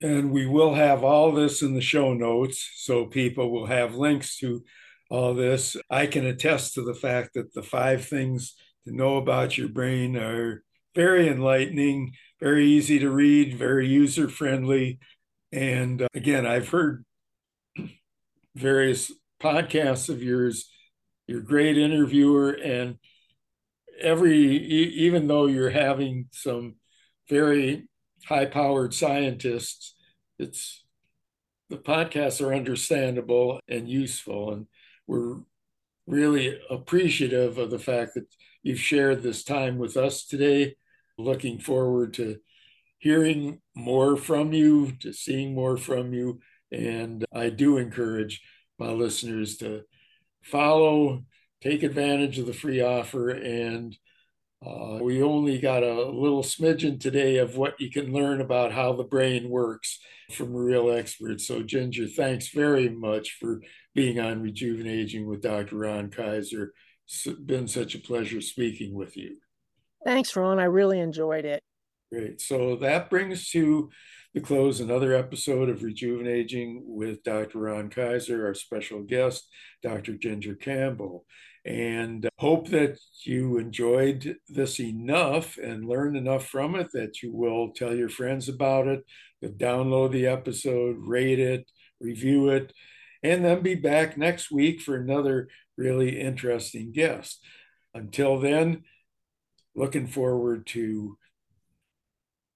And 0.00 0.30
we 0.30 0.46
will 0.46 0.74
have 0.74 1.02
all 1.02 1.32
this 1.32 1.62
in 1.62 1.74
the 1.74 1.80
show 1.80 2.14
notes, 2.14 2.70
so 2.76 3.06
people 3.06 3.50
will 3.50 3.66
have 3.66 3.96
links 3.96 4.38
to 4.38 4.62
all 5.10 5.34
this. 5.34 5.76
I 5.90 6.06
can 6.06 6.24
attest 6.26 6.74
to 6.74 6.84
the 6.84 6.94
fact 6.94 7.34
that 7.34 7.52
the 7.54 7.62
five 7.62 8.06
things 8.06 8.54
to 8.86 8.94
know 8.94 9.16
about 9.16 9.58
your 9.58 9.68
brain 9.68 10.16
are 10.16 10.62
very 10.94 11.28
enlightening 11.28 12.12
very 12.40 12.66
easy 12.66 12.98
to 12.98 13.10
read, 13.10 13.56
very 13.56 13.88
user 13.88 14.28
friendly. 14.28 14.98
And 15.52 16.02
uh, 16.02 16.08
again, 16.14 16.46
I've 16.46 16.68
heard 16.68 17.04
various 18.54 19.12
podcasts 19.40 20.08
of 20.08 20.22
yours. 20.22 20.70
You're 21.26 21.40
a 21.40 21.44
great 21.44 21.76
interviewer, 21.76 22.52
and 22.52 22.96
every 24.00 24.38
even 24.38 25.26
though 25.26 25.46
you're 25.46 25.70
having 25.70 26.28
some 26.32 26.76
very 27.28 27.88
high-powered 28.24 28.94
scientists, 28.94 29.94
it's 30.38 30.84
the 31.68 31.76
podcasts 31.76 32.44
are 32.44 32.54
understandable 32.54 33.60
and 33.68 33.90
useful, 33.90 34.52
and 34.52 34.66
we're 35.06 35.36
really 36.06 36.58
appreciative 36.70 37.58
of 37.58 37.70
the 37.70 37.78
fact 37.78 38.14
that 38.14 38.26
you've 38.62 38.80
shared 38.80 39.22
this 39.22 39.44
time 39.44 39.76
with 39.76 39.98
us 39.98 40.24
today 40.24 40.74
looking 41.18 41.58
forward 41.58 42.14
to 42.14 42.38
hearing 42.98 43.60
more 43.74 44.16
from 44.16 44.52
you, 44.52 44.92
to 45.00 45.12
seeing 45.12 45.54
more 45.54 45.76
from 45.76 46.12
you. 46.12 46.40
And 46.72 47.24
I 47.32 47.50
do 47.50 47.78
encourage 47.78 48.42
my 48.78 48.90
listeners 48.90 49.56
to 49.58 49.82
follow, 50.42 51.24
take 51.60 51.82
advantage 51.82 52.38
of 52.38 52.46
the 52.46 52.52
free 52.52 52.80
offer. 52.80 53.30
And 53.30 53.96
uh, 54.64 54.98
we 55.00 55.22
only 55.22 55.58
got 55.58 55.82
a 55.82 56.10
little 56.10 56.42
smidgen 56.42 57.00
today 57.00 57.38
of 57.38 57.56
what 57.56 57.80
you 57.80 57.90
can 57.90 58.12
learn 58.12 58.40
about 58.40 58.72
how 58.72 58.92
the 58.92 59.04
brain 59.04 59.48
works 59.48 60.00
from 60.32 60.52
real 60.52 60.90
experts. 60.90 61.46
So, 61.46 61.62
Ginger, 61.62 62.08
thanks 62.08 62.48
very 62.48 62.88
much 62.88 63.36
for 63.40 63.62
being 63.94 64.18
on 64.18 64.42
Rejuvenaging 64.42 65.26
with 65.26 65.42
Dr. 65.42 65.76
Ron 65.76 66.10
Kaiser. 66.10 66.72
It's 67.06 67.26
been 67.26 67.68
such 67.68 67.94
a 67.94 68.00
pleasure 68.00 68.40
speaking 68.40 68.94
with 68.94 69.16
you. 69.16 69.36
Thanks, 70.04 70.34
Ron. 70.34 70.58
I 70.58 70.64
really 70.64 71.00
enjoyed 71.00 71.44
it. 71.44 71.62
Great. 72.12 72.40
So 72.40 72.76
that 72.76 73.10
brings 73.10 73.50
to 73.50 73.90
the 74.34 74.40
close 74.40 74.80
another 74.80 75.14
episode 75.14 75.68
of 75.68 75.80
Rejuvenaging 75.80 76.80
with 76.84 77.22
Dr. 77.22 77.58
Ron 77.58 77.90
Kaiser, 77.90 78.46
our 78.46 78.54
special 78.54 79.02
guest, 79.02 79.48
Dr. 79.82 80.14
Ginger 80.14 80.54
Campbell. 80.54 81.26
And 81.64 82.28
hope 82.38 82.68
that 82.68 82.98
you 83.24 83.58
enjoyed 83.58 84.36
this 84.48 84.80
enough 84.80 85.58
and 85.58 85.84
learned 85.84 86.16
enough 86.16 86.46
from 86.46 86.76
it 86.76 86.92
that 86.92 87.22
you 87.22 87.32
will 87.34 87.72
tell 87.72 87.94
your 87.94 88.08
friends 88.08 88.48
about 88.48 88.86
it, 88.86 89.04
download 89.44 90.12
the 90.12 90.26
episode, 90.26 90.96
rate 90.98 91.38
it, 91.38 91.70
review 92.00 92.48
it, 92.48 92.72
and 93.22 93.44
then 93.44 93.60
be 93.60 93.74
back 93.74 94.16
next 94.16 94.50
week 94.50 94.80
for 94.80 94.96
another 94.96 95.48
really 95.76 96.18
interesting 96.20 96.92
guest. 96.92 97.44
Until 97.92 98.38
then, 98.38 98.84
looking 99.78 100.06
forward 100.06 100.66
to 100.66 101.16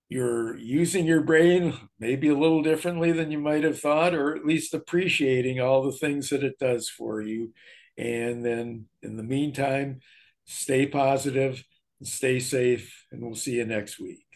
you're 0.08 0.58
using 0.58 1.06
your 1.06 1.22
brain 1.22 1.74
maybe 1.98 2.28
a 2.28 2.36
little 2.36 2.62
differently 2.62 3.12
than 3.12 3.30
you 3.30 3.38
might 3.38 3.64
have 3.64 3.80
thought, 3.80 4.14
or 4.14 4.36
at 4.36 4.44
least 4.44 4.74
appreciating 4.74 5.58
all 5.58 5.82
the 5.82 5.96
things 5.96 6.28
that 6.28 6.44
it 6.44 6.58
does 6.58 6.86
for 6.86 7.22
you. 7.22 7.54
And 7.96 8.44
then 8.44 8.88
in 9.02 9.16
the 9.16 9.22
meantime, 9.22 10.00
stay 10.44 10.86
positive 10.86 11.64
stay 12.04 12.40
safe, 12.40 13.06
and 13.10 13.22
we'll 13.22 13.34
see 13.34 13.56
you 13.56 13.64
next 13.64 13.98
week. 13.98 14.31